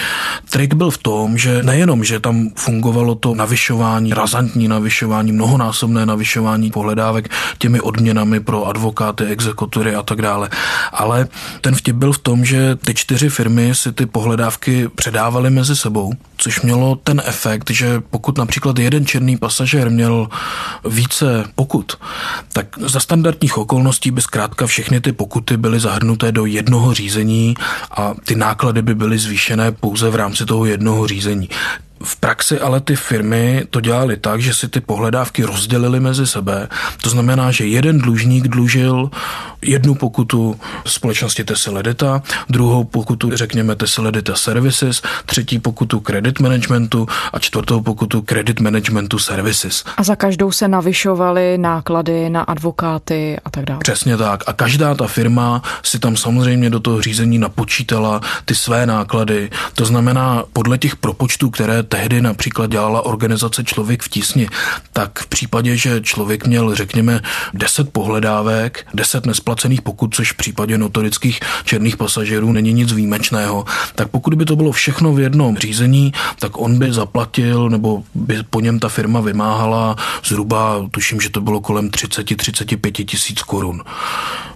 Trik 0.50 0.75
byl 0.75 0.90
v 0.90 0.99
tom, 0.99 1.38
že 1.38 1.62
nejenom, 1.62 2.04
že 2.04 2.21
tam 2.21 2.50
fungovalo 2.57 3.14
to 3.14 3.35
navyšování, 3.35 4.14
razantní 4.14 4.69
navyšování, 4.69 5.33
mnohonásobné 5.33 6.07
navyšování, 6.07 6.21
navyšování 6.21 6.71
pohledávek 6.91 7.29
těmi 7.59 7.81
odměnami 7.81 8.41
pro 8.41 8.67
advokáty, 8.67 9.25
exekutory 9.25 9.95
a 9.95 10.03
tak 10.03 10.23
dále. 10.23 10.51
Ale 10.93 11.29
ten 11.61 11.75
vtip 11.75 11.97
byl 11.97 12.13
v 12.13 12.19
tom, 12.19 12.45
že 12.45 12.77
ty 12.77 12.95
čtyři 12.95 13.29
firmy 13.29 13.75
si 13.75 13.93
ty 13.93 14.07
pohledávky 14.07 14.89
předávaly 14.89 15.51
mezi 15.51 15.77
sebou, 15.77 16.13
což 16.37 16.61
mělo 16.63 16.97
ten 16.97 17.23
efekt, 17.25 17.71
že 17.71 18.01
pokud 18.11 18.39
například 18.39 18.79
jeden 18.79 19.07
černý 19.07 19.37
pasažér 19.37 19.91
měl 19.91 20.29
více 20.85 21.45
pokut, 21.55 21.97
tak 22.53 22.67
za 22.79 23.01
standardních 23.01 23.59
okolností 23.59 24.11
by 24.11 24.23
zkrátka 24.23 24.67
všechny 24.67 25.01
ty 25.01 25.13
pokuty 25.13 25.57
byly 25.57 25.81
zahrnuté 25.81 26.33
do 26.33 26.47
jednoho 26.47 26.95
řízení 26.95 27.55
a 27.91 28.15
ty 28.25 28.35
náklady 28.35 28.83
by 28.83 28.95
byly 28.95 29.19
zvýšené 29.19 29.73
pouze 29.73 30.11
v 30.11 30.15
rámci 30.15 30.47
toho 30.47 30.65
jednoho 30.65 31.07
řízení. 31.07 31.49
V 32.04 32.16
praxi 32.16 32.61
ale 32.61 32.80
ty 32.80 32.97
firmy 32.97 33.64
to 33.71 33.80
dělali 33.80 34.16
tak, 34.16 34.40
že 34.40 34.54
si 34.54 34.69
ty 34.69 34.80
pohledávky 34.80 35.45
rozdělili 35.45 36.00
mezi 36.00 36.26
sebe. 36.26 36.69
To 37.02 37.11
znamená, 37.11 37.50
že 37.50 37.66
jeden 37.66 37.99
dlužník 37.99 38.49
dlužil 38.49 39.11
jednu 39.62 39.95
pokutu 39.95 40.61
společnosti 40.87 41.45
Tesla 41.45 41.83
Data, 41.83 42.23
druhou 42.49 42.85
pokutu, 42.85 43.30
řekněme, 43.37 43.76
Tesla 43.76 44.11
Data 44.11 44.35
Services, 44.35 45.02
třetí 45.26 45.59
pokutu 45.59 46.00
Credit 46.00 46.40
Managementu 46.40 47.07
a 47.33 47.38
čtvrtou 47.38 47.80
pokutu 47.80 48.23
Credit 48.23 48.61
Managementu 48.61 49.19
Services. 49.19 49.85
A 49.97 50.02
za 50.02 50.16
každou 50.16 50.52
se 50.52 50.69
navyšovaly 50.69 51.59
náklady 51.59 52.30
na 52.30 52.42
advokáty 52.42 53.37
a 53.45 53.50
tak 53.50 53.64
dále. 53.64 53.80
Přesně 53.80 54.16
tak. 54.16 54.45
A 54.47 54.52
každá 54.52 54.95
ta 54.95 55.07
firma 55.07 55.62
si 55.83 55.99
tam 55.99 56.16
samozřejmě 56.16 56.71
do 56.71 56.80
toho 56.80 57.02
řízení 57.02 57.38
napočítala 57.38 58.21
ty 58.45 58.54
své 58.54 58.87
náklady. 58.87 59.50
To 59.75 59.85
znamená, 59.85 60.45
podle 60.52 60.78
těch 60.78 60.97
propočtů, 60.97 61.50
které 61.50 61.83
tehdy 61.91 62.23
například 62.23 62.71
dělala 62.71 63.07
organizace 63.07 63.65
Člověk 63.65 64.03
v 64.03 64.09
tísni, 64.09 64.49
tak 64.93 65.19
v 65.19 65.27
případě, 65.27 65.77
že 65.77 66.01
člověk 66.01 66.47
měl, 66.47 66.75
řekněme, 66.75 67.21
10 67.55 67.93
pohledávek, 67.93 68.87
10 68.95 69.27
nesplacených 69.27 69.83
pokut, 69.83 70.15
což 70.15 70.33
v 70.33 70.37
případě 70.37 70.79
notorických 70.79 71.41
černých 71.65 71.97
pasažerů 71.97 72.53
není 72.53 72.73
nic 72.73 72.93
výjimečného, 72.93 73.65
tak 73.95 74.09
pokud 74.09 74.35
by 74.35 74.45
to 74.45 74.57
bylo 74.57 74.73
všechno 74.73 75.13
v 75.13 75.21
jednom 75.21 75.59
řízení, 75.59 76.13
tak 76.39 76.59
on 76.59 76.79
by 76.79 76.93
zaplatil 76.93 77.71
nebo 77.71 78.03
by 78.15 78.43
po 78.51 78.61
něm 78.61 78.79
ta 78.79 78.89
firma 78.89 79.21
vymáhala 79.21 79.97
zhruba, 80.25 80.89
tuším, 80.91 81.21
že 81.21 81.31
to 81.31 81.41
bylo 81.41 81.61
kolem 81.61 81.89
30-35 81.89 83.05
tisíc 83.05 83.43
korun. 83.43 83.83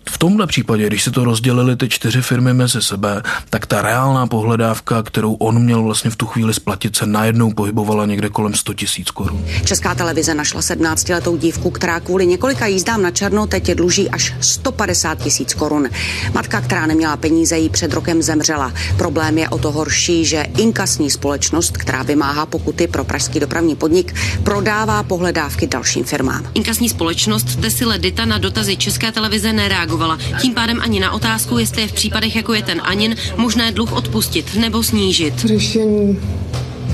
V 0.08 0.18
tomhle 0.18 0.46
případě, 0.46 0.87
když 0.87 1.02
se 1.02 1.11
to 1.11 1.25
rozdělili 1.25 1.76
ty 1.76 1.88
čtyři 1.88 2.23
firmy 2.23 2.54
mezi 2.54 2.82
sebe, 2.82 3.23
tak 3.50 3.66
ta 3.66 3.82
reálná 3.82 4.26
pohledávka, 4.26 5.02
kterou 5.02 5.34
on 5.34 5.62
měl 5.62 5.82
vlastně 5.82 6.11
v 6.11 6.16
tu 6.16 6.26
chvíli 6.26 6.54
splatit, 6.54 6.96
se 6.96 7.06
najednou 7.06 7.52
pohybovala 7.52 8.06
někde 8.06 8.28
kolem 8.28 8.54
100 8.54 8.75
tisíc 8.75 9.11
korun. 9.11 9.44
Česká 9.64 9.94
televize 9.94 10.34
našla 10.34 10.61
17-letou 10.61 11.37
dívku, 11.37 11.70
která 11.70 12.00
kvůli 12.00 12.26
několika 12.26 12.66
jízdám 12.66 13.02
na 13.02 13.11
černo 13.11 13.46
teď 13.46 13.70
dluží 13.73 14.11
až 14.11 14.34
150 14.40 15.18
tisíc 15.18 15.54
korun. 15.54 15.88
Matka, 16.34 16.61
která 16.61 16.87
neměla 16.87 17.16
peníze, 17.16 17.58
jí 17.58 17.68
před 17.68 17.92
rokem 17.92 18.23
zemřela. 18.23 18.73
Problém 18.96 19.38
je 19.38 19.49
o 19.49 19.58
to 19.58 19.73
horší, 19.73 20.25
že 20.25 20.46
inkasní 20.58 21.11
společnost, 21.11 21.76
která 21.76 22.02
vymáhá 22.02 22.46
pokuty 22.46 22.87
pro 22.87 23.04
pražský 23.04 23.40
dopravní 23.40 23.76
podnik, 23.76 24.14
prodává 24.42 25.02
pohledávky 25.02 25.66
dalším 25.66 26.04
firmám. 26.04 26.46
Inkasní 26.54 26.88
společnost 26.88 27.61
Tesile 27.61 27.99
Dita 27.99 28.25
na 28.25 28.38
dotazy 28.38 28.76
České 28.76 29.12
televize 29.12 29.52
nereagovala. 29.52 29.93
Tím 30.40 30.54
pádem 30.54 30.80
ani 30.80 31.00
na 31.00 31.12
otázku, 31.12 31.58
jestli 31.58 31.82
je 31.82 31.88
v 31.88 31.92
případech, 31.92 32.36
jako 32.36 32.54
je 32.54 32.62
ten 32.62 32.80
Anin, 32.84 33.16
možné 33.36 33.72
dluh 33.72 33.92
odpustit 33.92 34.56
nebo 34.56 34.82
snížit. 34.82 35.44
Řešení 35.44 36.18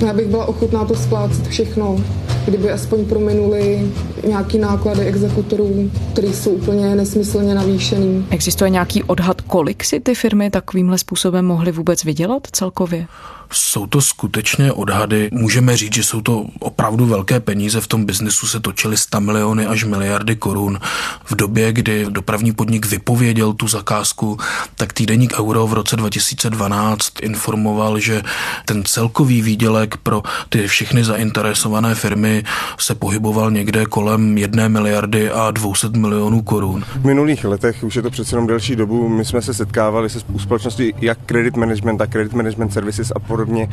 já 0.06 0.12
bych 0.12 0.26
byla 0.26 0.46
ochotná 0.46 0.84
to 0.84 0.94
splácet 0.94 1.48
všechno, 1.48 2.04
kdyby 2.44 2.70
aspoň 2.70 3.04
prominuli 3.04 3.92
nějaký 4.26 4.58
náklady 4.58 5.00
exekutorů, 5.00 5.90
které 6.12 6.28
jsou 6.28 6.50
úplně 6.50 6.94
nesmyslně 6.94 7.54
navýšený. 7.54 8.26
Existuje 8.30 8.70
nějaký 8.70 9.02
odhad, 9.02 9.40
kolik 9.40 9.84
si 9.84 10.00
ty 10.00 10.14
firmy 10.14 10.50
takovýmhle 10.50 10.98
způsobem 10.98 11.46
mohly 11.46 11.72
vůbec 11.72 12.04
vydělat 12.04 12.46
celkově? 12.52 13.06
Jsou 13.52 13.86
to 13.86 14.00
skutečně 14.00 14.72
odhady. 14.72 15.28
Můžeme 15.32 15.76
říct, 15.76 15.94
že 15.94 16.04
jsou 16.04 16.20
to 16.20 16.44
opravdu 16.60 17.06
velké 17.06 17.40
peníze. 17.40 17.80
V 17.80 17.86
tom 17.86 18.04
biznesu 18.04 18.46
se 18.46 18.60
točily 18.60 18.96
100 18.96 19.20
miliony 19.20 19.66
až 19.66 19.84
miliardy 19.84 20.36
korun. 20.36 20.78
V 21.24 21.34
době, 21.34 21.72
kdy 21.72 22.06
dopravní 22.08 22.52
podnik 22.52 22.86
vypověděl 22.86 23.52
tu 23.52 23.68
zakázku, 23.68 24.38
tak 24.74 24.92
týdeník 24.92 25.34
Euro 25.40 25.66
v 25.66 25.72
roce 25.72 25.96
2012 25.96 27.12
informoval, 27.22 27.98
že 27.98 28.22
ten 28.64 28.84
celkový 28.84 29.42
výdělek 29.42 29.96
pro 29.96 30.22
ty 30.48 30.68
všechny 30.68 31.04
zainteresované 31.04 31.94
firmy 31.94 32.44
se 32.78 32.94
pohyboval 32.94 33.50
někde 33.50 33.86
kolem 33.86 34.38
jedné 34.38 34.68
miliardy 34.68 35.30
a 35.30 35.50
200 35.50 35.88
milionů 35.88 36.42
korun. 36.42 36.84
V 37.00 37.04
minulých 37.04 37.44
letech, 37.44 37.84
už 37.84 37.96
je 37.96 38.02
to 38.02 38.10
přece 38.10 38.34
jenom 38.34 38.46
delší 38.46 38.76
dobu, 38.76 39.08
my 39.08 39.24
jsme 39.24 39.42
se 39.42 39.54
setkávali 39.54 40.10
se 40.10 40.20
společností 40.38 40.94
jak 41.00 41.18
Credit 41.26 41.56
Management 41.56 42.00
a 42.00 42.06
Credit 42.06 42.32
Management 42.32 42.72
Services 42.72 43.12
a 43.16 43.18
podobně 43.40 43.68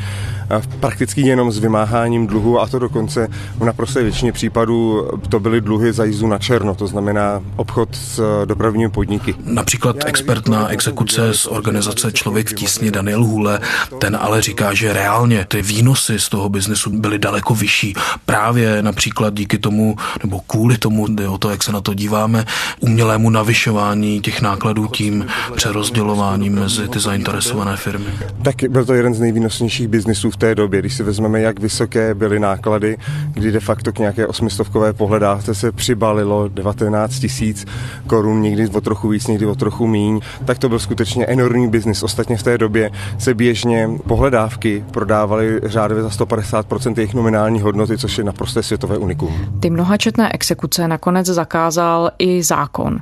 prakticky 0.80 1.22
jenom 1.22 1.52
s 1.52 1.58
vymáháním 1.58 2.28
dluhu 2.28 2.60
a 2.60 2.68
to 2.68 2.80
dokonce 2.80 3.28
v 3.58 3.66
naprosté 3.66 4.04
většině 4.04 4.32
případů 4.32 5.08
to 5.30 5.40
byly 5.40 5.62
dluhy 5.62 5.94
za 5.94 6.04
jízdu 6.04 6.28
na 6.28 6.38
černo, 6.38 6.76
to 6.76 6.88
znamená 6.88 7.42
obchod 7.56 7.96
s 7.96 8.46
dopravními 8.46 8.90
podniky. 8.90 9.36
Například 9.44 9.96
expert 10.06 10.48
na 10.48 10.68
exekuce 10.68 11.34
z 11.34 11.46
organizace 11.46 12.12
Člověk 12.12 12.50
v 12.50 12.54
tísni 12.54 12.92
Daniel 12.92 13.24
Hule, 13.24 13.60
ten 14.00 14.18
ale 14.22 14.42
říká, 14.42 14.74
že 14.74 14.94
reálně 14.94 15.46
ty 15.46 15.62
výnosy 15.62 16.20
z 16.20 16.30
toho 16.30 16.50
biznesu 16.50 16.90
byly 16.90 17.20
daleko 17.20 17.56
vyšší. 17.56 17.94
Právě 18.26 18.82
například 18.82 19.34
díky 19.34 19.58
tomu, 19.58 19.96
nebo 20.24 20.40
kvůli 20.48 20.78
tomu, 20.78 21.08
jde 21.08 21.28
o 21.28 21.38
to, 21.38 21.50
jak 21.50 21.64
se 21.64 21.72
na 21.72 21.82
to 21.82 21.94
díváme, 21.94 22.46
umělému 22.80 23.30
navyšování 23.30 24.22
těch 24.22 24.42
nákladů 24.42 24.88
tím 24.88 25.26
přerozdělováním 25.56 26.56
mezi 26.56 26.88
ty 26.88 27.00
zainteresované 27.00 27.78
firmy. 27.78 28.06
Tak 28.42 28.56
byl 28.70 28.86
to 28.86 28.94
jeden 28.94 29.14
z 29.14 29.20
nejvýnosnějších 29.20 29.57
nejúspěšnějších 29.60 29.88
biznisů 29.88 30.32
v 30.32 30.38
té 30.38 30.56
době, 30.56 30.80
když 30.80 30.94
si 30.94 31.04
vezmeme, 31.04 31.42
jak 31.42 31.60
vysoké 31.60 32.14
byly 32.14 32.40
náklady, 32.40 32.98
kdy 33.34 33.52
de 33.52 33.60
facto 33.60 33.94
k 33.94 34.00
nějaké 34.00 34.28
osmistovkové 34.28 34.94
pohledávce 34.94 35.56
se 35.56 35.72
přibalilo 35.72 36.48
19 36.48 37.20
tisíc 37.20 37.66
korun, 38.08 38.42
někdy 38.42 38.70
o 38.70 38.82
trochu 38.82 39.10
víc, 39.10 39.28
někdy 39.28 39.46
o 39.46 39.56
trochu 39.56 39.88
míň, 39.88 40.20
tak 40.46 40.60
to 40.60 40.70
byl 40.70 40.80
skutečně 40.80 41.26
enormní 41.26 41.68
biznis. 41.70 42.04
Ostatně 42.04 42.38
v 42.38 42.44
té 42.44 42.58
době 42.58 42.92
se 43.18 43.34
běžně 43.34 43.90
pohledávky 44.08 44.84
prodávaly 44.92 45.60
řádově 45.64 46.04
za 46.04 46.10
150% 46.10 46.94
jejich 46.98 47.14
nominální 47.14 47.62
hodnoty, 47.62 47.98
což 47.98 48.18
je 48.18 48.24
naprosté 48.24 48.64
světové 48.64 48.98
unikum. 48.98 49.60
Ty 49.60 49.70
mnohačetné 49.70 50.32
exekuce 50.32 50.88
nakonec 50.88 51.28
zakázal 51.28 52.12
i 52.20 52.44
zákon. 52.44 53.00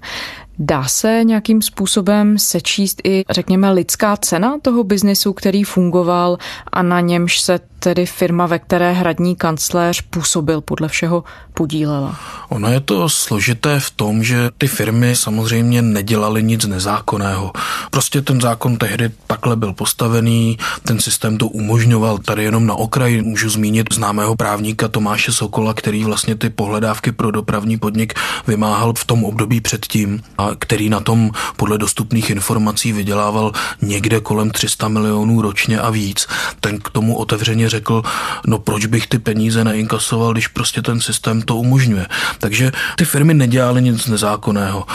Dá 0.59 0.83
se 0.83 1.21
nějakým 1.23 1.61
způsobem 1.61 2.37
sečíst 2.37 3.01
i, 3.03 3.23
řekněme, 3.29 3.71
lidská 3.71 4.17
cena 4.17 4.57
toho 4.61 4.83
biznesu, 4.83 5.33
který 5.33 5.63
fungoval 5.63 6.37
a 6.71 6.81
na 6.81 6.99
němž 6.99 7.39
se 7.39 7.59
tedy 7.85 8.05
firma, 8.05 8.45
ve 8.45 8.59
které 8.59 8.93
hradní 8.93 9.35
kancléř 9.35 10.01
působil 10.01 10.61
podle 10.61 10.87
všeho 10.87 11.23
podílela? 11.53 12.19
Ono 12.49 12.71
je 12.71 12.79
to 12.79 13.09
složité 13.09 13.79
v 13.79 13.91
tom, 13.91 14.23
že 14.23 14.49
ty 14.57 14.67
firmy 14.67 15.15
samozřejmě 15.15 15.81
nedělaly 15.81 16.43
nic 16.43 16.65
nezákonného. 16.65 17.51
Prostě 17.91 18.21
ten 18.21 18.41
zákon 18.41 18.77
tehdy 18.77 19.09
takhle 19.27 19.55
byl 19.55 19.73
postavený, 19.73 20.57
ten 20.83 20.99
systém 20.99 21.37
to 21.37 21.47
umožňoval. 21.47 22.17
Tady 22.17 22.43
jenom 22.43 22.67
na 22.67 22.73
okraji 22.73 23.21
můžu 23.21 23.49
zmínit 23.49 23.93
známého 23.93 24.35
právníka 24.35 24.87
Tomáše 24.87 25.31
Sokola, 25.31 25.73
který 25.73 26.03
vlastně 26.03 26.35
ty 26.35 26.49
pohledávky 26.49 27.11
pro 27.11 27.31
dopravní 27.31 27.77
podnik 27.77 28.13
vymáhal 28.47 28.93
v 28.97 29.05
tom 29.05 29.23
období 29.23 29.61
předtím 29.61 30.23
a 30.37 30.44
který 30.59 30.89
na 30.89 30.99
tom 30.99 31.31
podle 31.55 31.77
dostupných 31.77 32.29
informací 32.29 32.91
vydělával 32.91 33.51
někde 33.81 34.19
kolem 34.19 34.51
300 34.51 34.87
milionů 34.87 35.41
ročně 35.41 35.79
a 35.79 35.89
víc. 35.89 36.27
Ten 36.59 36.79
k 36.79 36.89
tomu 36.89 37.17
otevřeně 37.17 37.69
řekl, 37.69 38.01
no 38.47 38.59
proč 38.59 38.85
bych 38.85 39.07
ty 39.07 39.19
peníze 39.19 39.63
neinkasoval, 39.63 40.33
když 40.33 40.47
prostě 40.47 40.81
ten 40.81 41.01
systém 41.01 41.41
to 41.41 41.55
umožňuje. 41.55 42.07
Takže 42.39 42.71
ty 42.95 43.05
firmy 43.05 43.33
nedělaly 43.33 43.81
nic 43.81 44.07
nezákonného. 44.07 44.85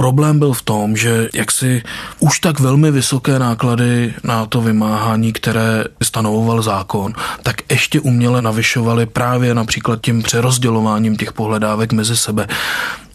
Problém 0.00 0.38
byl 0.38 0.52
v 0.52 0.62
tom, 0.62 0.96
že 0.96 1.28
jaksi 1.34 1.82
už 2.18 2.40
tak 2.40 2.60
velmi 2.60 2.90
vysoké 2.90 3.38
náklady 3.38 4.14
na 4.24 4.46
to 4.46 4.60
vymáhání, 4.60 5.32
které 5.32 5.84
stanovoval 6.02 6.62
zákon, 6.62 7.12
tak 7.42 7.56
ještě 7.70 8.00
uměle 8.00 8.42
navyšovaly 8.42 9.06
právě 9.06 9.54
například 9.54 10.00
tím 10.02 10.22
přerozdělováním 10.22 11.16
těch 11.16 11.32
pohledávek 11.32 11.92
mezi 11.92 12.16
sebe. 12.16 12.46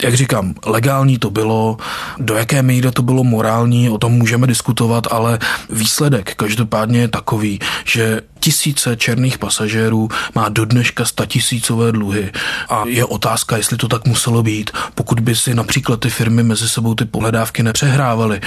Jak 0.04 0.14
říkám, 0.14 0.54
legální 0.66 1.18
to 1.18 1.30
bylo, 1.30 1.78
do 2.18 2.36
jaké 2.36 2.62
míry 2.62 2.92
to 2.92 3.02
bylo 3.02 3.24
morální, 3.24 3.90
o 3.90 3.98
tom 3.98 4.12
můžeme 4.12 4.48
diskutovat, 4.48 5.08
ale 5.12 5.40
výsledek 5.70 6.36
každopádně 6.36 7.00
je 7.00 7.08
takový, 7.08 7.60
že 7.86 8.22
tisíce 8.40 8.96
černých 8.96 9.38
pasažérů 9.38 10.10
má 10.36 10.50
do 10.50 10.66
dneška 10.66 11.06
statisícové 11.06 11.92
dluhy 11.92 12.32
a 12.70 12.84
je 12.88 13.06
otázka, 13.06 13.58
jestli 13.58 13.78
to 13.78 13.88
tak 13.88 14.06
muselo 14.06 14.44
být, 14.44 14.72
pokud 14.96 15.20
by 15.20 15.36
si 15.36 15.56
například 15.56 16.00
ty 16.00 16.10
firmy 16.10 16.44
mezi 16.44 16.70
sebou 16.76 16.96
ty 16.96 17.06
pohledávky 17.06 17.64
nepřehrávaly, 17.64 18.42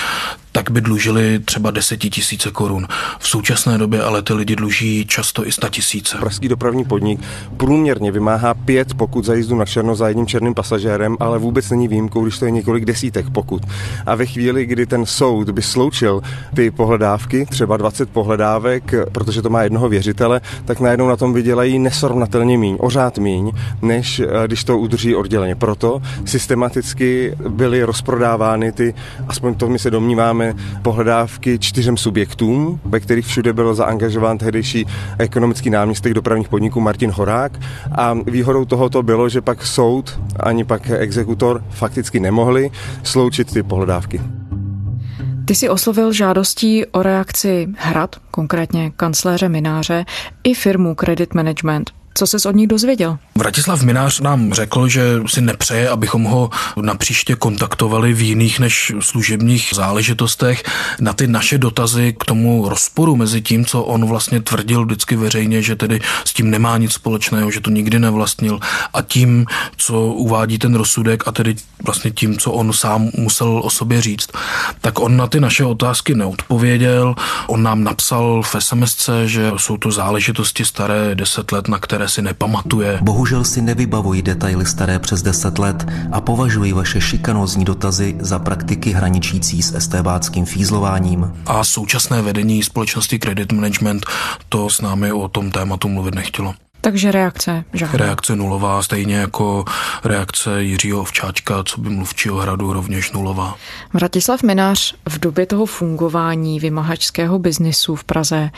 tak 0.58 0.70
by 0.70 0.80
dlužili 0.80 1.38
třeba 1.38 1.70
desetitisíce 1.70 2.50
korun. 2.50 2.86
V 3.18 3.28
současné 3.28 3.78
době 3.78 4.02
ale 4.02 4.22
ty 4.22 4.32
lidi 4.32 4.56
dluží 4.56 5.06
často 5.06 5.46
i 5.46 5.52
sta 5.52 5.68
tisíce. 5.68 6.18
Pražský 6.18 6.48
dopravní 6.48 6.84
podnik 6.84 7.20
průměrně 7.56 8.12
vymáhá 8.12 8.54
pět 8.54 8.94
pokud 8.94 9.24
za 9.24 9.34
jízdu 9.34 9.56
na 9.56 9.64
černo 9.64 9.94
za 9.94 10.08
jedním 10.08 10.26
černým 10.26 10.54
pasažérem, 10.54 11.16
ale 11.20 11.38
vůbec 11.38 11.70
není 11.70 11.88
výjimkou, 11.88 12.22
když 12.22 12.38
to 12.38 12.44
je 12.44 12.50
několik 12.50 12.84
desítek 12.84 13.30
pokud. 13.30 13.62
A 14.06 14.14
ve 14.14 14.26
chvíli, 14.26 14.66
kdy 14.66 14.86
ten 14.86 15.06
soud 15.06 15.50
by 15.50 15.62
sloučil 15.62 16.22
ty 16.54 16.70
pohledávky, 16.70 17.46
třeba 17.46 17.76
20 17.76 18.10
pohledávek, 18.10 18.94
protože 19.12 19.42
to 19.42 19.50
má 19.50 19.62
jednoho 19.62 19.88
věřitele, 19.88 20.40
tak 20.64 20.80
najednou 20.80 21.08
na 21.08 21.16
tom 21.16 21.32
vydělají 21.32 21.78
nesrovnatelně 21.78 22.58
míň, 22.58 22.76
ořád 22.80 23.18
míň, 23.18 23.52
než 23.82 24.20
eh, 24.20 24.26
když 24.46 24.64
to 24.64 24.78
udrží 24.78 25.14
odděleně. 25.14 25.54
Proto 25.54 26.02
systematicky 26.24 27.36
byly 27.48 27.82
rozprodávány 27.82 28.72
ty, 28.72 28.94
aspoň 29.28 29.54
to 29.54 29.68
my 29.68 29.78
se 29.78 29.90
domníváme, 29.90 30.47
pohledávky 30.82 31.58
čtyřem 31.58 31.96
subjektům, 31.96 32.80
ve 32.84 33.00
kterých 33.00 33.26
všude 33.26 33.52
byl 33.52 33.74
zaangažován 33.74 34.38
tehdejší 34.38 34.86
ekonomický 35.18 35.70
náměstek 35.70 36.14
dopravních 36.14 36.48
podniků 36.48 36.80
Martin 36.80 37.10
Horák 37.10 37.52
a 37.92 38.14
výhodou 38.14 38.64
tohoto 38.64 39.02
bylo, 39.02 39.28
že 39.28 39.40
pak 39.40 39.66
soud 39.66 40.20
ani 40.40 40.64
pak 40.64 40.90
exekutor 40.90 41.64
fakticky 41.70 42.20
nemohli 42.20 42.70
sloučit 43.02 43.52
ty 43.52 43.62
pohledávky. 43.62 44.20
Ty 45.44 45.54
si 45.54 45.68
oslovil 45.68 46.12
žádostí 46.12 46.86
o 46.86 47.02
reakci 47.02 47.68
Hrad, 47.76 48.16
konkrétně 48.30 48.90
kancléře 48.96 49.48
Mináře, 49.48 50.04
i 50.44 50.54
firmu 50.54 50.94
Credit 50.94 51.34
Management. 51.34 51.97
Co 52.18 52.26
se 52.26 52.48
od 52.48 52.54
nich 52.56 52.66
dozvěděl? 52.66 53.18
Vratislav 53.34 53.82
Minář 53.82 54.20
nám 54.20 54.52
řekl, 54.52 54.88
že 54.88 55.02
si 55.26 55.40
nepřeje, 55.40 55.88
abychom 55.88 56.24
ho 56.24 56.50
napříště 56.76 57.34
kontaktovali 57.34 58.12
v 58.12 58.20
jiných 58.20 58.60
než 58.60 58.92
služebních 59.00 59.70
záležitostech. 59.74 60.62
Na 61.00 61.12
ty 61.12 61.26
naše 61.26 61.58
dotazy 61.58 62.14
k 62.20 62.24
tomu 62.24 62.68
rozporu 62.68 63.16
mezi 63.16 63.42
tím, 63.42 63.64
co 63.64 63.82
on 63.82 64.06
vlastně 64.06 64.40
tvrdil 64.40 64.84
vždycky 64.84 65.16
veřejně, 65.16 65.62
že 65.62 65.76
tedy 65.76 66.00
s 66.24 66.32
tím 66.32 66.50
nemá 66.50 66.78
nic 66.78 66.92
společného, 66.92 67.50
že 67.50 67.60
to 67.60 67.70
nikdy 67.70 67.98
nevlastnil 67.98 68.60
a 68.92 69.02
tím, 69.02 69.46
co 69.76 70.06
uvádí 70.06 70.58
ten 70.58 70.74
rozsudek 70.74 71.28
a 71.28 71.32
tedy 71.32 71.56
vlastně 71.84 72.10
tím, 72.10 72.38
co 72.38 72.52
on 72.52 72.72
sám 72.72 73.10
musel 73.18 73.60
o 73.64 73.70
sobě 73.70 74.02
říct, 74.02 74.28
tak 74.80 75.00
on 75.00 75.16
na 75.16 75.26
ty 75.26 75.40
naše 75.40 75.64
otázky 75.64 76.14
neodpověděl. 76.14 77.14
On 77.46 77.62
nám 77.62 77.84
napsal 77.84 78.42
v 78.42 78.56
SMSce, 78.58 79.28
že 79.28 79.52
jsou 79.56 79.76
to 79.76 79.90
záležitosti 79.90 80.64
staré 80.64 81.14
10 81.14 81.52
let, 81.52 81.68
na 81.68 81.78
které 81.78 82.07
si 82.08 82.22
nepamatuje. 82.22 82.98
Bohužel 83.02 83.44
si 83.44 83.62
nevybavuji 83.62 84.22
detaily 84.22 84.66
staré 84.66 84.98
přes 84.98 85.22
10 85.22 85.58
let 85.58 85.86
a 86.12 86.20
považuji 86.20 86.72
vaše 86.72 87.00
šikanózní 87.00 87.64
dotazy 87.64 88.16
za 88.20 88.38
praktiky 88.38 88.90
hraničící 88.90 89.62
s 89.62 89.74
estébáckým 89.74 90.46
fízlováním. 90.46 91.32
A 91.46 91.64
současné 91.64 92.22
vedení 92.22 92.62
společnosti 92.62 93.18
Credit 93.18 93.52
Management 93.52 94.06
to 94.48 94.70
s 94.70 94.80
námi 94.80 95.12
o 95.12 95.28
tom 95.28 95.50
tématu 95.50 95.88
mluvit 95.88 96.14
nechtělo. 96.14 96.54
Takže 96.80 97.12
reakce 97.12 97.64
žádná. 97.72 97.98
Reakce 97.98 98.36
nulová, 98.36 98.82
stejně 98.82 99.16
jako 99.16 99.64
reakce 100.04 100.62
Jiřího 100.62 101.00
Ovčáčka, 101.00 101.62
co 101.64 101.80
by 101.80 101.90
mluvčího 101.90 102.36
hradu, 102.36 102.72
rovněž 102.72 103.12
nulová. 103.12 103.56
Vratislav 103.92 104.42
Minář 104.42 104.94
v 105.08 105.18
době 105.18 105.46
toho 105.46 105.66
fungování 105.66 106.60
vymahačského 106.60 107.38
biznisu 107.38 107.96
v 107.96 108.04
Praze 108.04 108.50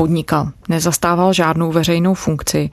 podnikal, 0.00 0.50
nezastával 0.68 1.32
žádnou 1.32 1.72
veřejnou 1.72 2.14
funkci. 2.14 2.70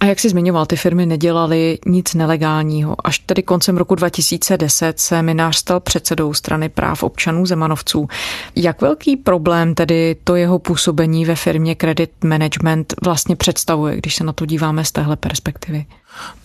A 0.00 0.04
jak 0.04 0.20
si 0.20 0.28
zmiňoval, 0.28 0.66
ty 0.66 0.76
firmy 0.76 1.06
nedělaly 1.06 1.78
nic 1.86 2.14
nelegálního. 2.14 2.96
Až 3.04 3.18
tedy 3.18 3.42
koncem 3.42 3.76
roku 3.76 3.94
2010 3.94 5.00
se 5.00 5.22
Minář 5.22 5.56
stal 5.56 5.80
předsedou 5.80 6.34
strany 6.34 6.68
práv 6.68 7.02
občanů 7.02 7.46
Zemanovců. 7.46 8.08
Jak 8.56 8.80
velký 8.82 9.16
problém 9.16 9.74
tedy 9.74 10.16
to 10.24 10.36
jeho 10.36 10.58
působení 10.58 11.24
ve 11.24 11.34
firmě 11.34 11.74
Credit 11.74 12.10
Management 12.24 12.94
vlastně 13.04 13.36
představuje, 13.36 13.96
když 13.96 14.14
se 14.14 14.24
na 14.24 14.32
to 14.32 14.46
díváme 14.46 14.84
z 14.84 14.92
téhle 14.92 15.16
perspektivy? 15.16 15.86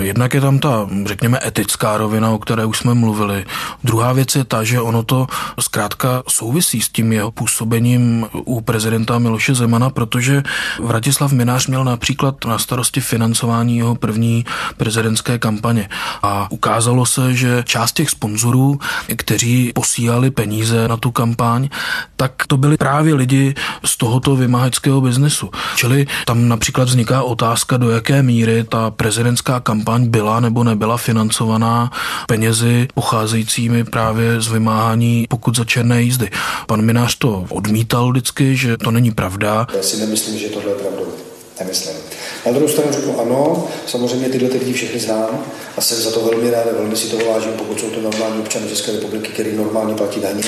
Jednak 0.04 0.34
je 0.34 0.41
tam 0.41 0.60
ta, 0.60 0.89
řekněme, 1.06 1.39
etická 1.45 1.97
rovina, 1.97 2.32
o 2.32 2.38
které 2.39 2.65
už 2.65 2.78
jsme 2.78 2.93
mluvili. 2.93 3.45
Druhá 3.84 4.13
věc 4.13 4.36
je 4.36 4.43
ta, 4.43 4.63
že 4.63 4.82
ono 4.82 5.04
to 5.04 5.28
zkrátka 5.60 6.23
souvisí 6.28 6.82
s 6.82 6.89
tím 6.89 7.13
jeho 7.13 7.32
působením 7.32 8.28
u 8.45 8.62
prezidenta 8.62 9.19
Miloše 9.19 9.56
Zemana, 9.56 9.89
protože 9.89 10.43
Vratislav 10.80 11.32
Minář 11.32 11.67
měl 11.67 11.84
například 11.84 12.45
na 12.45 12.58
starosti 12.58 13.02
financování 13.39 13.78
jeho 13.78 13.95
první 13.95 14.45
prezidentské 14.78 15.39
kampaně. 15.39 15.89
A 16.23 16.47
ukázalo 16.52 17.06
se, 17.06 17.34
že 17.34 17.63
část 17.65 17.91
těch 17.91 18.10
sponzorů, 18.10 18.80
kteří 19.15 19.71
posílali 19.75 20.32
peníze 20.32 20.88
na 20.88 20.97
tu 20.97 21.12
kampaň, 21.12 21.69
tak 22.15 22.32
to 22.47 22.58
byli 22.58 22.78
právě 22.78 23.15
lidi 23.15 23.56
z 23.86 23.97
tohoto 23.97 24.36
vymahačského 24.36 25.02
biznesu. 25.02 25.49
Čili 25.75 26.08
tam 26.25 26.47
například 26.47 26.88
vzniká 26.88 27.23
otázka, 27.23 27.78
do 27.78 27.89
jaké 27.89 28.23
míry 28.23 28.63
ta 28.63 28.91
prezidentská 28.91 29.60
kampaň 29.60 30.08
byla 30.08 30.39
nebo 30.39 30.63
nebyla 30.63 30.97
financovaná 30.97 31.91
penězi 32.28 32.88
pocházejícími 32.93 33.84
právě 33.84 34.41
z 34.41 34.47
vymáhání 34.47 35.25
pokud 35.30 35.56
za 35.56 35.65
černé 35.65 36.02
jízdy. 36.02 36.30
Pan 36.67 36.82
Minář 36.82 37.15
to 37.17 37.45
odmítal 37.49 38.12
vždycky, 38.12 38.58
že 38.58 38.78
to 38.78 38.91
není 38.91 39.12
pravda. 39.12 39.67
Já 39.75 39.84
si 39.84 39.97
nemyslím, 39.97 40.39
že 40.39 40.49
tohle 40.49 40.71
je 40.71 40.75
pravdou. 40.75 41.13
Nemyslím. 41.60 42.09
Na 42.45 42.52
druhou 42.52 42.67
stranu 42.67 42.91
řeknu 42.91 43.21
ano, 43.21 43.67
samozřejmě 43.88 44.30
tyhle 44.30 44.49
lidi 44.49 44.73
všechny 44.73 44.99
znám 44.99 45.43
a 45.78 45.82
jsem 45.82 45.97
za 45.97 46.12
to 46.12 46.19
velmi 46.19 46.52
rád, 46.52 46.65
velmi 46.78 46.95
si 46.95 47.08
toho 47.08 47.34
vážím, 47.34 47.52
pokud 47.52 47.80
jsou 47.80 47.89
to 47.89 48.02
normální 48.02 48.39
občany 48.41 48.69
České 48.69 48.91
republiky, 48.91 49.28
který 49.28 49.56
normálně 49.56 49.95
platí 49.95 50.19
daně, 50.19 50.43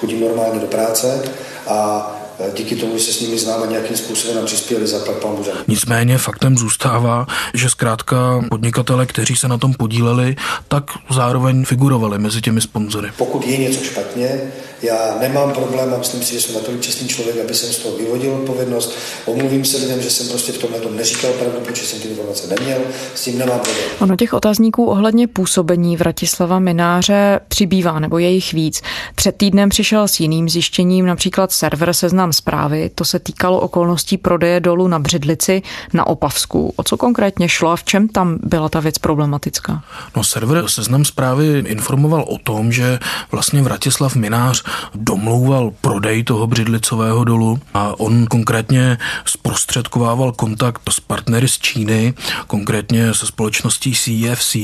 chodí 0.00 0.20
normálně 0.20 0.60
do 0.60 0.66
práce 0.66 1.22
a 1.66 2.12
díky 2.54 2.76
tomu, 2.76 2.98
že 2.98 3.04
se 3.04 3.12
s 3.12 3.20
nimi 3.20 3.38
známe 3.38 3.66
nějakým 3.66 3.96
způsobem 3.96 4.38
a 4.42 4.46
přispěli 4.46 4.86
za 4.86 4.98
pán 4.98 5.36
Nicméně 5.68 6.18
faktem 6.18 6.58
zůstává, 6.58 7.26
že 7.54 7.70
zkrátka 7.70 8.44
podnikatele, 8.50 9.06
kteří 9.06 9.36
se 9.36 9.48
na 9.48 9.58
tom 9.58 9.74
podíleli, 9.74 10.36
tak 10.68 10.84
zároveň 11.10 11.64
figurovali 11.64 12.18
mezi 12.18 12.40
těmi 12.40 12.60
sponzory. 12.60 13.08
Pokud 13.16 13.46
je 13.46 13.58
něco 13.58 13.84
špatně, 13.84 14.40
Já 14.82 15.16
nemám 15.20 15.52
problém 15.52 15.94
a 15.94 15.98
myslím 15.98 16.22
si, 16.22 16.34
že 16.34 16.40
jsem 16.40 16.54
natolik 16.54 16.80
čestný 16.80 17.08
člověk, 17.08 17.36
aby 17.44 17.54
jsem 17.54 17.72
z 17.72 17.78
toho 17.78 17.96
vyvodil 17.96 18.32
odpovědnost. 18.32 18.92
Omluvím 19.24 19.64
se 19.64 19.76
lidem, 19.76 20.02
že 20.02 20.10
jsem 20.10 20.28
prostě 20.28 20.52
v 20.52 20.58
tomhle 20.58 20.80
tom 20.80 20.96
neříkal 20.96 21.32
pravdu, 21.32 21.60
protože 21.60 21.86
jsem 21.86 22.00
ty 22.00 22.08
informace 22.08 22.54
neměl. 22.58 22.78
S 23.14 23.24
tím 23.24 23.38
nemám 23.38 23.58
problém. 23.58 23.84
Ono 23.98 24.16
těch 24.16 24.34
otázníků 24.34 24.86
ohledně 24.86 25.26
působení 25.26 25.96
Vratislava 25.96 26.58
Mináře 26.58 27.40
přibývá, 27.48 27.98
nebo 27.98 28.18
je 28.18 28.30
jich 28.30 28.52
víc. 28.52 28.82
Před 29.14 29.36
týdnem 29.36 29.68
přišel 29.68 30.08
s 30.08 30.20
jiným 30.20 30.48
zjištěním, 30.48 31.06
například 31.06 31.52
server 31.52 31.92
Seznam 31.92 32.32
zprávy. 32.32 32.90
To 32.94 33.04
se 33.04 33.18
týkalo 33.18 33.60
okolností 33.60 34.16
prodeje 34.16 34.60
dolu 34.60 34.88
na 34.88 34.98
Břidlici 34.98 35.62
na 35.92 36.06
Opavsku. 36.06 36.72
O 36.76 36.82
co 36.82 36.96
konkrétně 36.96 37.48
šlo 37.48 37.70
a 37.70 37.76
v 37.76 37.84
čem 37.84 38.08
tam 38.08 38.38
byla 38.42 38.68
ta 38.68 38.80
věc 38.80 38.98
problematická? 38.98 39.82
No, 40.16 40.24
server 40.24 40.68
Seznam 40.68 41.04
zprávy 41.04 41.64
informoval 41.66 42.24
o 42.28 42.38
tom, 42.38 42.72
že 42.72 42.98
vlastně 43.32 43.62
Vratislav 43.62 44.16
Minář 44.16 44.65
domlouval 44.94 45.72
prodej 45.80 46.24
toho 46.24 46.46
břidlicového 46.46 47.24
dolu 47.24 47.58
a 47.74 48.00
on 48.00 48.26
konkrétně 48.26 48.98
zprostředkovával 49.24 50.32
kontakt 50.32 50.82
s 50.90 51.00
partnery 51.00 51.48
z 51.48 51.58
Číny, 51.58 52.14
konkrétně 52.46 53.14
se 53.14 53.26
společností 53.26 53.92
CFC, 53.94 54.56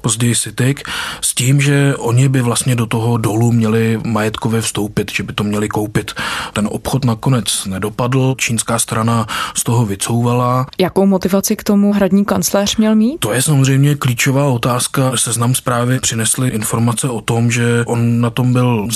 později 0.00 0.36
Citic, 0.36 0.78
s 1.20 1.34
tím, 1.34 1.60
že 1.60 1.96
oni 1.96 2.28
by 2.28 2.42
vlastně 2.42 2.76
do 2.76 2.86
toho 2.86 3.16
dolu 3.16 3.52
měli 3.52 4.00
majetkově 4.04 4.60
vstoupit, 4.60 5.12
že 5.12 5.22
by 5.22 5.32
to 5.32 5.44
měli 5.44 5.68
koupit. 5.68 6.12
Ten 6.52 6.68
obchod 6.72 7.04
nakonec 7.04 7.64
nedopadl, 7.66 8.34
čínská 8.38 8.78
strana 8.78 9.26
z 9.54 9.62
toho 9.64 9.86
vycouvala. 9.86 10.66
Jakou 10.78 11.06
motivaci 11.06 11.56
k 11.56 11.64
tomu 11.64 11.92
hradní 11.92 12.24
kancléř 12.24 12.76
měl 12.76 12.94
mít? 12.94 13.18
To 13.18 13.32
je 13.32 13.42
samozřejmě 13.42 13.94
klíčová 13.94 14.44
otázka. 14.44 15.12
Seznam 15.14 15.54
zprávy 15.54 16.00
přinesly 16.00 16.48
informace 16.48 17.08
o 17.08 17.20
tom, 17.20 17.50
že 17.50 17.84
on 17.86 18.20
na 18.20 18.30
tom 18.30 18.52
byl 18.52 18.86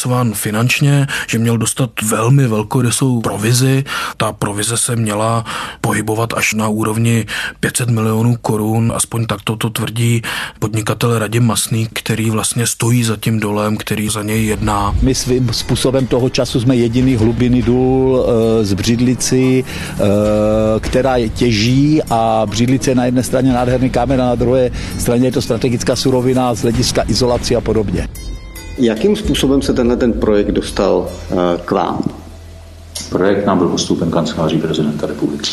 zainteresován 0.00 0.34
finančně, 0.34 1.06
že 1.28 1.38
měl 1.38 1.58
dostat 1.58 1.90
velmi 2.02 2.46
velkorysou 2.46 3.20
provizi. 3.20 3.84
Ta 4.16 4.32
provize 4.32 4.76
se 4.76 4.96
měla 4.96 5.44
pohybovat 5.80 6.32
až 6.36 6.54
na 6.54 6.68
úrovni 6.68 7.26
500 7.60 7.90
milionů 7.90 8.36
korun, 8.36 8.92
aspoň 8.96 9.26
tak 9.26 9.42
to, 9.42 9.56
tvrdí 9.56 10.22
podnikatel 10.58 11.18
Radim 11.18 11.46
Masný, 11.46 11.88
který 11.92 12.30
vlastně 12.30 12.66
stojí 12.66 13.04
za 13.04 13.16
tím 13.16 13.40
dolem, 13.40 13.76
který 13.76 14.08
za 14.08 14.22
něj 14.22 14.46
jedná. 14.46 14.94
My 15.02 15.14
svým 15.14 15.52
způsobem 15.52 16.06
toho 16.06 16.30
času 16.30 16.60
jsme 16.60 16.76
jediný 16.76 17.16
hlubiny 17.16 17.62
důl 17.62 18.26
e, 18.60 18.64
z 18.64 18.74
Břidlici, 18.74 19.64
e, 19.64 20.04
která 20.80 21.16
je 21.16 21.28
těží 21.28 22.02
a 22.10 22.46
Břidlice 22.46 22.90
je 22.90 22.94
na 22.94 23.04
jedné 23.04 23.22
straně 23.22 23.52
nádherný 23.52 23.90
kámen 23.90 24.22
a 24.22 24.26
na 24.26 24.34
druhé 24.34 24.70
straně 24.98 25.28
je 25.28 25.32
to 25.32 25.42
strategická 25.42 25.96
surovina 25.96 26.54
z 26.54 26.62
hlediska 26.62 27.04
izolace 27.08 27.54
a 27.56 27.60
podobně. 27.60 28.08
Jakým 28.82 29.16
způsobem 29.16 29.62
se 29.62 29.72
tenhle 29.72 29.96
ten 29.96 30.12
projekt 30.12 30.50
dostal 30.50 31.08
e, 31.08 31.34
k 31.64 31.70
vám? 31.70 32.02
Projekt 33.08 33.46
nám 33.46 33.58
byl 33.58 33.68
postoupen 33.68 34.10
kanceláří 34.10 34.58
prezidenta 34.58 35.06
republiky. 35.06 35.50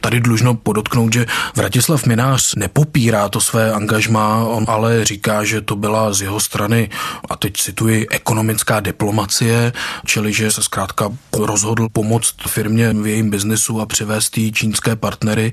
Tady 0.00 0.20
dlužno 0.20 0.54
podotknout, 0.54 1.12
že 1.12 1.26
Vratislav 1.56 2.06
Minář 2.06 2.54
nepopírá 2.54 3.28
to 3.28 3.40
své 3.40 3.72
angažmá, 3.72 4.44
on 4.44 4.64
ale 4.68 5.04
říká, 5.04 5.44
že 5.44 5.60
to 5.60 5.76
byla 5.76 6.12
z 6.12 6.22
jeho 6.22 6.40
strany, 6.40 6.90
a 7.30 7.36
teď 7.36 7.52
cituji, 7.56 8.06
ekonomická 8.10 8.80
diplomacie, 8.80 9.72
čili 10.06 10.32
že 10.32 10.50
se 10.50 10.62
zkrátka 10.62 11.10
rozhodl 11.38 11.88
pomoct 11.92 12.34
firmě 12.46 12.92
v 12.92 13.06
jejím 13.06 13.30
biznesu 13.30 13.80
a 13.80 13.86
přivést 13.86 14.38
jí 14.38 14.52
čínské 14.52 14.96
partnery. 14.96 15.52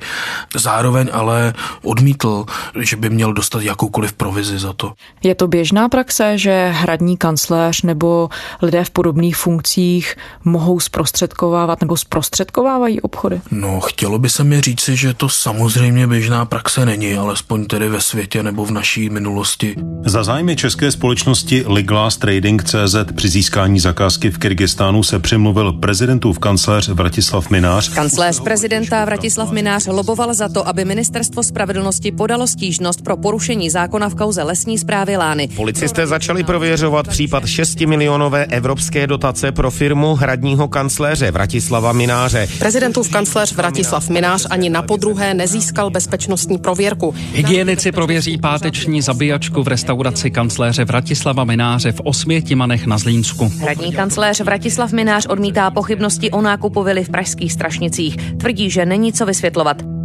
Zároveň 0.56 1.10
ale 1.14 1.54
odmítl, 1.84 2.46
že 2.80 2.96
by 2.96 3.10
měl 3.10 3.34
dostat 3.34 3.62
jakoukoliv 3.62 4.14
provizi 4.14 4.60
za 4.60 4.74
to. 4.74 4.94
Je 5.24 5.36
to 5.36 5.48
běžná 5.48 5.90
praxe, 5.90 6.38
že 6.38 6.72
hradní 6.76 7.18
kancléř 7.18 7.82
nebo 7.82 8.30
lidé 8.62 8.84
v 8.84 8.90
podobných 8.90 9.38
funkcích 9.38 10.16
mohou 10.44 10.80
zprostředkovávat 10.80 11.82
nebo 11.82 11.98
zprostředkovávají 11.98 13.02
obchody? 13.02 13.42
No, 13.52 13.80
chtělo 13.80 14.20
by 14.20 14.30
se 14.30 14.37
mi 14.44 14.62
říci, 14.62 14.96
že 14.96 15.14
to 15.14 15.30
samozřejmě 15.30 16.08
běžná 16.08 16.46
praxe 16.46 16.86
není, 16.86 17.14
alespoň 17.14 17.66
tedy 17.66 17.90
ve 17.90 18.02
světě 18.02 18.44
nebo 18.44 18.66
v 18.66 18.72
naší 18.72 19.10
minulosti. 19.10 19.76
Za 20.06 20.24
zájmy 20.24 20.56
české 20.56 20.92
společnosti 20.92 21.64
Liglas 21.68 22.18
Trading 22.18 22.64
CZ 22.64 22.96
při 23.16 23.30
získání 23.30 23.80
zakázky 23.80 24.32
v 24.32 24.38
Kyrgyzstánu 24.38 25.04
se 25.04 25.20
přimluvil 25.20 25.74
prezidentův 25.74 26.40
kancléř 26.40 26.90
Vratislav 26.90 27.50
Minář. 27.50 27.90
Kancléř 27.90 28.40
prezidenta 28.40 29.06
Vratislav 29.06 29.52
Minář 29.52 29.88
loboval 29.88 30.34
za 30.34 30.50
to, 30.50 30.68
aby 30.68 30.86
ministerstvo 30.86 31.44
spravedlnosti 31.44 32.12
podalo 32.12 32.48
stížnost 32.48 33.02
pro 33.02 33.18
porušení 33.18 33.70
zákona 33.70 34.10
v 34.10 34.16
kauze 34.16 34.44
lesní 34.44 34.78
zprávy 34.78 35.18
Lány. 35.18 35.48
Policisté 35.56 36.08
začali 36.08 36.44
prověřovat 36.44 37.08
případ 37.08 37.46
6 37.46 37.80
milionové 37.80 38.46
evropské 38.46 39.08
dotace 39.08 39.52
pro 39.52 39.72
firmu 39.72 40.16
hradního 40.16 40.68
kancléře 40.68 41.32
Vratislava 41.32 41.94
Mináře. 41.94 42.48
Prezidentův 42.60 43.10
kancléř 43.10 43.54
Vratislav 43.54 44.10
Minář 44.10 44.27
novinář 44.28 44.48
ani 44.50 44.70
na 44.70 44.82
podruhé 44.82 45.34
nezískal 45.34 45.90
bezpečnostní 45.90 46.58
prověrku. 46.58 47.16
Hygienici 47.34 47.92
prověří 47.92 48.38
páteční 48.38 49.02
zabíjačku 49.02 49.64
v 49.64 49.68
restauraci 49.68 50.32
kancléře 50.32 50.86
Vratislava 50.86 51.44
Mináře 51.44 51.92
v 51.92 52.02
Osvětimanech 52.04 52.86
na 52.86 52.98
Zlínsku. 52.98 53.52
Hradní 53.60 53.94
kancléř 53.94 54.42
Vratislav 54.42 54.92
Minář 54.92 55.26
odmítá 55.30 55.72
pochybnosti 55.72 56.32
o 56.32 56.42
nákupu 56.42 56.84
vily 56.84 57.04
v 57.04 57.10
pražských 57.10 57.54
Strašnicích. 57.54 58.18
Tvrdí, 58.38 58.70
že 58.70 58.86
není 58.86 59.14
co 59.14 59.26
vysvětlovat. 59.26 59.97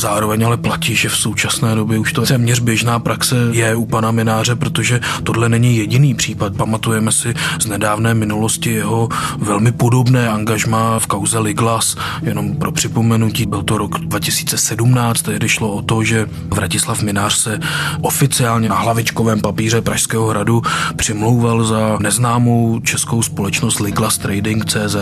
Zároveň 0.00 0.46
ale 0.46 0.56
platí, 0.56 0.96
že 0.96 1.08
v 1.08 1.16
současné 1.16 1.74
době 1.74 1.98
už 1.98 2.12
to 2.12 2.22
téměř 2.22 2.60
běžná 2.60 2.98
praxe 2.98 3.36
je 3.52 3.74
u 3.74 3.86
pana 3.86 4.10
Mináře, 4.10 4.56
protože 4.56 5.00
tohle 5.22 5.48
není 5.48 5.76
jediný 5.76 6.14
případ. 6.14 6.56
Pamatujeme 6.56 7.12
si 7.12 7.34
z 7.60 7.66
nedávné 7.66 8.14
minulosti 8.14 8.70
jeho 8.70 9.08
velmi 9.38 9.72
podobné 9.72 10.28
angažma 10.28 10.98
v 10.98 11.06
kauze 11.06 11.38
Liglas. 11.38 11.96
Jenom 12.22 12.56
pro 12.56 12.72
připomenutí, 12.72 13.46
byl 13.46 13.62
to 13.62 13.78
rok 13.78 13.98
2017, 13.98 15.22
tehdy 15.22 15.48
šlo 15.48 15.72
o 15.72 15.82
to, 15.82 16.04
že 16.04 16.26
Vratislav 16.48 17.02
Minář 17.02 17.34
se 17.34 17.60
oficiálně 18.00 18.68
na 18.68 18.76
hlavičkovém 18.76 19.40
papíře 19.40 19.80
Pražského 19.80 20.26
hradu 20.26 20.62
přimlouval 20.96 21.64
za 21.64 21.98
neznámou 22.00 22.80
českou 22.80 23.22
společnost 23.22 23.80
Liglas 23.80 24.18
Trading 24.18 24.64
CZ 24.64 24.96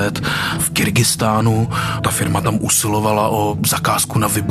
v 0.58 0.70
Kyrgyzstánu. 0.70 1.68
Ta 2.02 2.10
firma 2.10 2.40
tam 2.40 2.58
usilovala 2.60 3.28
o 3.28 3.56
zakázku 3.66 4.18
na 4.18 4.28
vybudování 4.28 4.47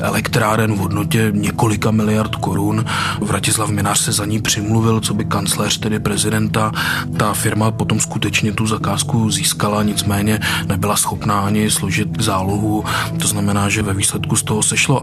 elektráren 0.00 0.74
v 0.74 0.78
hodnotě 0.78 1.32
několika 1.34 1.90
miliard 1.90 2.36
korun. 2.36 2.84
Vratislav 3.20 3.70
Minář 3.70 3.98
se 3.98 4.12
za 4.12 4.24
ní 4.24 4.42
přimluvil, 4.42 5.00
co 5.00 5.14
by 5.14 5.24
kancléř, 5.24 5.78
tedy 5.78 6.00
prezidenta. 6.00 6.72
Ta 7.16 7.34
firma 7.34 7.70
potom 7.70 8.00
skutečně 8.00 8.52
tu 8.52 8.66
zakázku 8.66 9.30
získala, 9.30 9.82
nicméně 9.82 10.40
nebyla 10.66 10.96
schopná 10.96 11.40
ani 11.40 11.70
složit 11.70 12.22
zálohu. 12.22 12.84
To 13.20 13.28
znamená, 13.28 13.68
že 13.68 13.82
ve 13.82 13.94
výsledku 13.94 14.36
z 14.36 14.42
toho 14.42 14.62
sešlo 14.62 15.00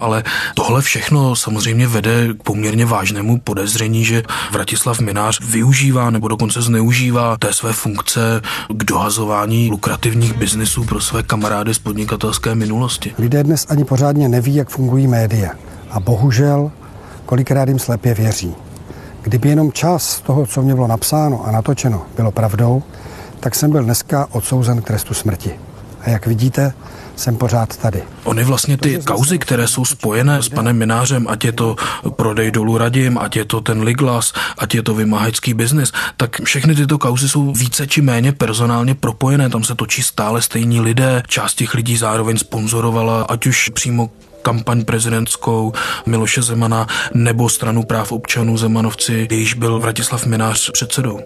ale 0.00 0.24
tohle 0.54 0.82
všechno 0.82 1.36
samozřejmě 1.36 1.86
vede 1.86 2.28
k 2.34 2.42
poměrně 2.42 2.86
vážnému 2.86 3.38
podezření, 3.38 4.04
že 4.04 4.22
Vratislav 4.52 5.00
Minář 5.00 5.40
využívá 5.40 6.10
nebo 6.10 6.28
dokonce 6.28 6.62
zneužívá 6.62 7.36
té 7.36 7.52
své 7.52 7.72
funkce 7.72 8.40
k 8.68 8.84
dohazování 8.84 9.70
lukrativních 9.70 10.32
biznisů 10.32 10.84
pro 10.84 11.00
své 11.00 11.22
kamarády 11.22 11.74
z 11.74 11.78
podnikatelské 11.78 12.54
minulosti. 12.54 13.14
Lidé 13.18 13.42
dnes 13.44 13.66
ani 13.68 13.84
pořádně 13.84 14.28
neví, 14.28 14.54
jak 14.54 14.68
fungují 14.68 15.06
média. 15.06 15.50
A 15.90 16.00
bohužel 16.00 16.70
kolikrát 17.26 17.68
jim 17.68 17.78
slepě 17.78 18.14
věří. 18.14 18.54
Kdyby 19.22 19.48
jenom 19.48 19.72
čas 19.72 20.20
toho, 20.20 20.46
co 20.46 20.62
mě 20.62 20.74
bylo 20.74 20.86
napsáno 20.86 21.46
a 21.46 21.50
natočeno, 21.50 22.06
bylo 22.16 22.30
pravdou, 22.30 22.82
tak 23.40 23.54
jsem 23.54 23.70
byl 23.70 23.82
dneska 23.82 24.26
odsouzen 24.30 24.82
k 24.82 24.86
trestu 24.86 25.14
smrti. 25.14 25.50
A 26.00 26.10
jak 26.10 26.26
vidíte, 26.26 26.72
jsem 27.20 27.36
pořád 27.36 27.76
tady. 27.76 28.02
Ony 28.24 28.44
vlastně 28.44 28.76
ty 28.76 28.98
kauzy, 29.04 29.38
které 29.38 29.68
jsou 29.68 29.84
spojené 29.84 30.42
s 30.42 30.48
panem 30.48 30.78
Minářem, 30.78 31.26
ať 31.28 31.44
je 31.44 31.52
to 31.52 31.76
prodej 32.16 32.50
dolů 32.50 32.78
Radim, 32.78 33.18
ať 33.18 33.36
je 33.36 33.44
to 33.44 33.60
ten 33.60 33.82
Liglas, 33.82 34.32
ať 34.58 34.74
je 34.74 34.82
to 34.82 34.94
vymáhačský 34.94 35.54
biznis, 35.54 35.92
tak 36.16 36.40
všechny 36.44 36.74
tyto 36.74 36.98
kauzy 36.98 37.28
jsou 37.28 37.52
více 37.52 37.86
či 37.86 38.02
méně 38.02 38.32
personálně 38.32 38.94
propojené. 38.94 39.50
Tam 39.50 39.64
se 39.64 39.74
točí 39.74 40.02
stále 40.02 40.42
stejní 40.42 40.80
lidé. 40.80 41.22
Část 41.26 41.54
těch 41.54 41.74
lidí 41.74 41.96
zároveň 41.96 42.38
sponzorovala, 42.38 43.22
ať 43.22 43.46
už 43.46 43.68
přímo 43.68 44.10
kampaň 44.42 44.84
prezidentskou 44.84 45.72
Miloše 46.06 46.42
Zemana 46.42 46.86
nebo 47.14 47.48
stranu 47.48 47.82
práv 47.82 48.12
občanů 48.12 48.56
Zemanovci, 48.56 49.28
jejíž 49.30 49.54
byl 49.54 49.78
Vratislav 49.78 50.26
Minář 50.26 50.70
předsedou. 50.70 51.20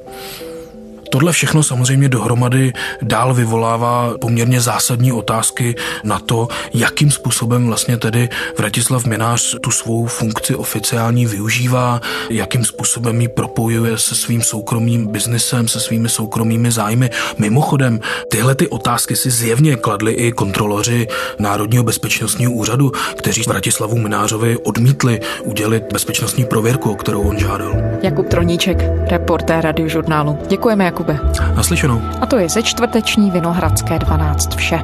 Tohle 1.11 1.33
všechno 1.33 1.63
samozřejmě 1.63 2.09
dohromady 2.09 2.73
dál 3.03 3.35
vyvolává 3.35 4.15
poměrně 4.21 4.61
zásadní 4.61 5.13
otázky 5.13 5.75
na 6.05 6.19
to, 6.19 6.49
jakým 6.75 7.11
způsobem 7.11 7.67
vlastně 7.67 7.97
tedy 7.97 8.29
Vratislav 8.59 9.05
Minář 9.05 9.57
tu 9.61 9.71
svou 9.71 10.07
funkci 10.07 10.55
oficiální 10.55 11.27
využívá, 11.27 12.01
jakým 12.31 12.65
způsobem 12.65 13.21
ji 13.21 13.29
propojuje 13.29 13.99
se 13.99 14.15
svým 14.15 14.43
soukromým 14.43 15.07
biznesem, 15.07 15.69
se 15.69 15.81
svými 15.81 16.09
soukromými 16.09 16.71
zájmy. 16.73 17.11
Mimochodem, 17.39 18.01
tyhle 18.31 18.55
ty 18.55 18.69
otázky 18.69 19.17
si 19.17 19.31
zjevně 19.31 19.77
kladli 19.77 20.13
i 20.13 20.33
kontroloři 20.33 21.07
Národního 21.39 21.85
bezpečnostního 21.85 22.53
úřadu, 22.53 22.93
kteří 23.19 23.43
Vratislavu 23.47 23.99
Minářovi 23.99 24.57
odmítli 24.57 25.21
udělit 25.45 25.85
bezpečnostní 25.93 26.45
prověrku, 26.45 26.91
o 26.91 26.95
kterou 26.95 27.23
on 27.23 27.39
žádal. 27.39 27.73
Jakub 28.03 28.29
Troníček, 28.29 28.79
reportér 29.09 29.65
radiožurnálu. 29.65 30.39
Děkujeme, 30.49 30.85
Jakube. 30.95 31.21
Naslyšenou. 31.57 32.03
A 32.21 32.27
to 32.27 32.39
je 32.39 32.49
ze 32.49 32.63
čtvrteční 32.63 33.31
Vinohradské 33.31 33.99
12 33.99 34.55
vše. 34.55 34.81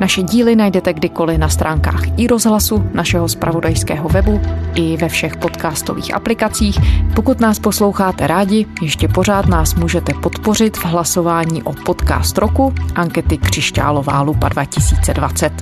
Naše 0.00 0.22
díly 0.22 0.56
najdete 0.56 0.92
kdykoliv 0.92 1.38
na 1.38 1.48
stránkách 1.48 2.02
i 2.16 2.26
rozhlasu, 2.26 2.90
našeho 2.94 3.28
spravodajského 3.28 4.08
webu, 4.08 4.40
i 4.74 4.96
ve 4.96 5.08
všech 5.08 5.36
podcastových 5.36 6.14
aplikacích. 6.14 6.78
Pokud 7.14 7.40
nás 7.40 7.58
posloucháte 7.58 8.26
rádi, 8.26 8.66
ještě 8.82 9.08
pořád 9.08 9.46
nás 9.46 9.74
můžete 9.74 10.14
podpořit 10.14 10.76
v 10.76 10.84
hlasování 10.84 11.62
o 11.62 11.72
podcast 11.72 12.38
roku 12.38 12.74
ankety 12.94 13.38
Křišťálová 13.38 14.22
lupa 14.22 14.48
2020. 14.48 15.52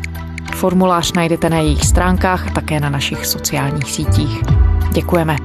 Formulář 0.55 1.13
najdete 1.13 1.51
na 1.51 1.57
jejich 1.57 1.85
stránkách 1.85 2.47
a 2.47 2.51
také 2.51 2.81
na 2.81 2.91
našich 2.91 3.27
sociálních 3.27 3.91
sítích. 3.91 4.41
Děkujeme. 4.93 5.37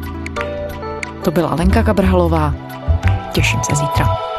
To 1.23 1.31
byla 1.31 1.55
Lenka 1.55 1.83
Kabrhalová. 1.83 2.53
Těším 3.31 3.59
se 3.63 3.75
zítra. 3.75 4.36